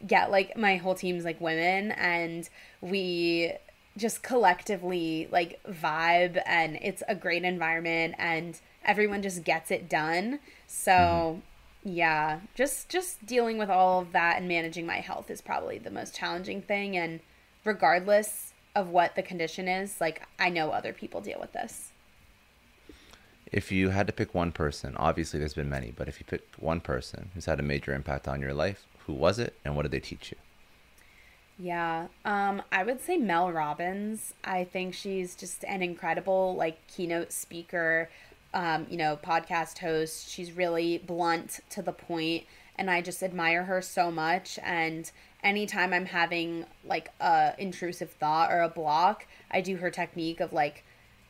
[0.04, 2.48] get like my whole team's like women, and
[2.80, 3.52] we
[3.96, 10.38] just collectively like vibe and it's a great environment and everyone just gets it done.
[10.66, 11.40] So
[11.84, 11.90] mm-hmm.
[11.90, 15.90] yeah, just just dealing with all of that and managing my health is probably the
[15.90, 17.20] most challenging thing and
[17.64, 21.90] regardless of what the condition is, like I know other people deal with this.
[23.52, 26.42] If you had to pick one person, obviously there's been many, but if you pick
[26.58, 29.82] one person who's had a major impact on your life, who was it and what
[29.82, 30.38] did they teach you?
[31.62, 32.08] Yeah.
[32.24, 34.34] Um, I would say Mel Robbins.
[34.42, 38.10] I think she's just an incredible like keynote speaker,
[38.52, 40.28] um, you know, podcast host.
[40.28, 45.08] She's really blunt to the point and I just admire her so much and
[45.44, 50.52] anytime I'm having like a intrusive thought or a block, I do her technique of
[50.52, 50.82] like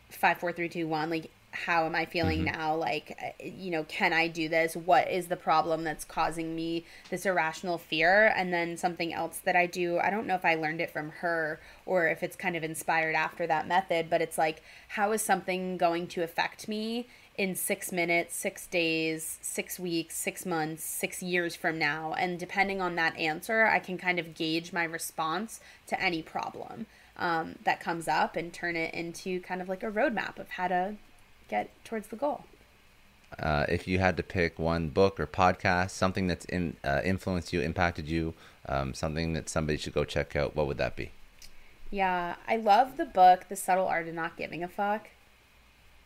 [0.08, 2.58] five, four, three, two, one, like how am I feeling mm-hmm.
[2.58, 2.74] now?
[2.74, 4.74] Like, uh, you know, can I do this?
[4.74, 8.32] What is the problem that's causing me this irrational fear?
[8.34, 11.10] And then something else that I do, I don't know if I learned it from
[11.20, 15.22] her or if it's kind of inspired after that method, but it's like, how is
[15.22, 17.06] something going to affect me
[17.36, 22.14] in six minutes, six days, six weeks, six months, six years from now?
[22.14, 26.86] And depending on that answer, I can kind of gauge my response to any problem.
[27.14, 30.66] Um, that comes up and turn it into kind of like a roadmap of how
[30.68, 30.96] to
[31.52, 32.44] get towards the goal.
[33.38, 37.52] Uh, if you had to pick one book or podcast, something that's in, uh, influenced
[37.52, 38.34] you, impacted you,
[38.66, 41.10] um, something that somebody should go check out, what would that be?
[41.90, 45.08] Yeah, I love the book, The Subtle Art of Not Giving a Fuck.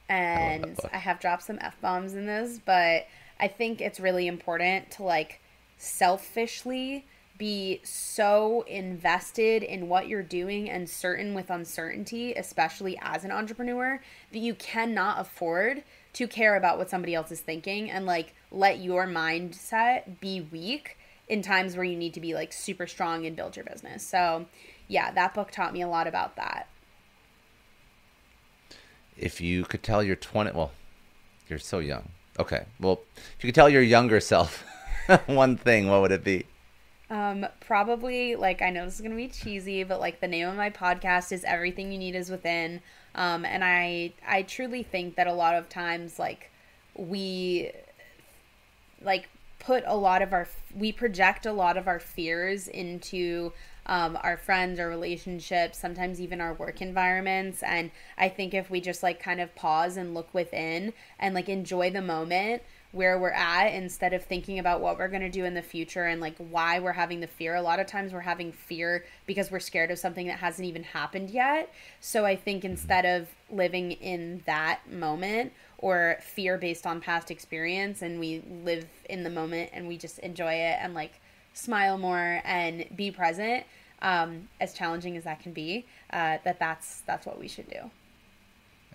[0.09, 3.07] And I, I have dropped some F bombs in this, but
[3.39, 5.41] I think it's really important to like
[5.79, 7.05] selfishly
[7.39, 14.01] be so invested in what you're doing and certain with uncertainty, especially as an entrepreneur,
[14.33, 15.83] that you cannot afford
[16.15, 20.97] to care about what somebody else is thinking and like let your mindset be weak
[21.29, 24.07] in times where you need to be like super strong and build your business.
[24.07, 24.47] So,
[24.89, 26.69] yeah, that book taught me a lot about that.
[29.17, 30.73] If you could tell your 20, well,
[31.49, 32.11] you're so young.
[32.39, 32.67] Okay.
[32.79, 34.65] Well, if you could tell your younger self
[35.27, 36.47] one thing, what would it be?
[37.09, 40.57] Um, probably like I know this is gonna be cheesy, but like the name of
[40.57, 42.81] my podcast is Everything You Need Is Within.
[43.15, 46.51] Um, and I I truly think that a lot of times like
[46.97, 47.71] we
[49.03, 49.29] like
[49.59, 53.53] put a lot of our we project a lot of our fears into
[53.87, 58.81] um, our friends or relationships sometimes even our work environments and i think if we
[58.81, 62.63] just like kind of pause and look within and like enjoy the moment
[62.97, 66.07] where we're at instead of thinking about what we're going to do in the future
[66.07, 67.55] and like why we're having the fear.
[67.55, 70.83] A lot of times we're having fear because we're scared of something that hasn't even
[70.83, 71.71] happened yet.
[72.01, 78.01] So I think instead of living in that moment or fear based on past experience
[78.01, 81.21] and we live in the moment and we just enjoy it and like
[81.53, 83.65] smile more and be present
[84.01, 87.91] um, as challenging as that can be uh, that that's that's what we should do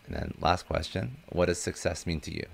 [0.06, 2.46] and then last question what does success mean to you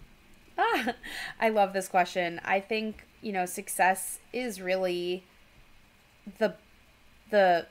[0.58, 0.94] Ah,
[1.40, 2.42] I love this question.
[2.44, 5.24] I think, you know, success is really
[6.40, 6.56] the
[7.30, 7.68] the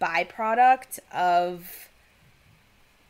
[0.00, 1.88] byproduct of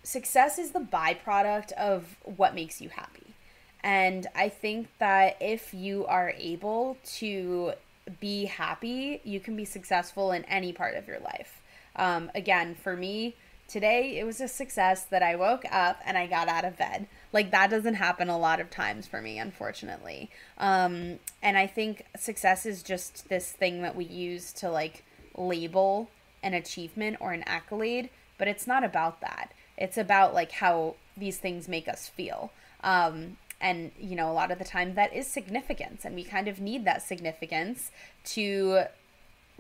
[0.03, 3.35] success is the byproduct of what makes you happy.
[3.83, 7.73] And I think that if you are able to
[8.19, 11.63] be happy, you can be successful in any part of your life.
[11.97, 13.37] Um, again, for me,
[13.69, 17.07] today it was a success that I woke up and I got out of bed.
[17.33, 20.31] Like that doesn't happen a lot of times for me, unfortunately.
[20.59, 25.05] Um, and I think success is just this thing that we use to like
[25.37, 26.11] label
[26.43, 29.53] an achievement or an accolade, but it's not about that.
[29.77, 32.53] It's about like how these things make us feel.
[32.83, 36.49] Um, and you know, a lot of the time that is significance, and we kind
[36.49, 37.91] of need that significance
[38.25, 38.85] to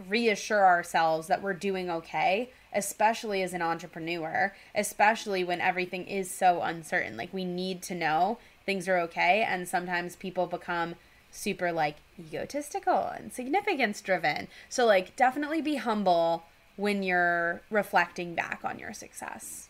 [0.08, 6.62] reassure ourselves that we're doing okay especially as an entrepreneur, especially when everything is so
[6.62, 7.16] uncertain.
[7.16, 10.94] Like we need to know things are okay and sometimes people become
[11.30, 14.48] super like egotistical and significance driven.
[14.68, 16.44] So like definitely be humble
[16.76, 19.69] when you're reflecting back on your success.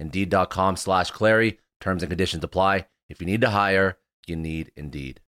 [0.00, 1.58] Indeed.com slash Clary.
[1.80, 2.86] Terms and conditions apply.
[3.10, 5.18] If you need to hire, you need Indeed.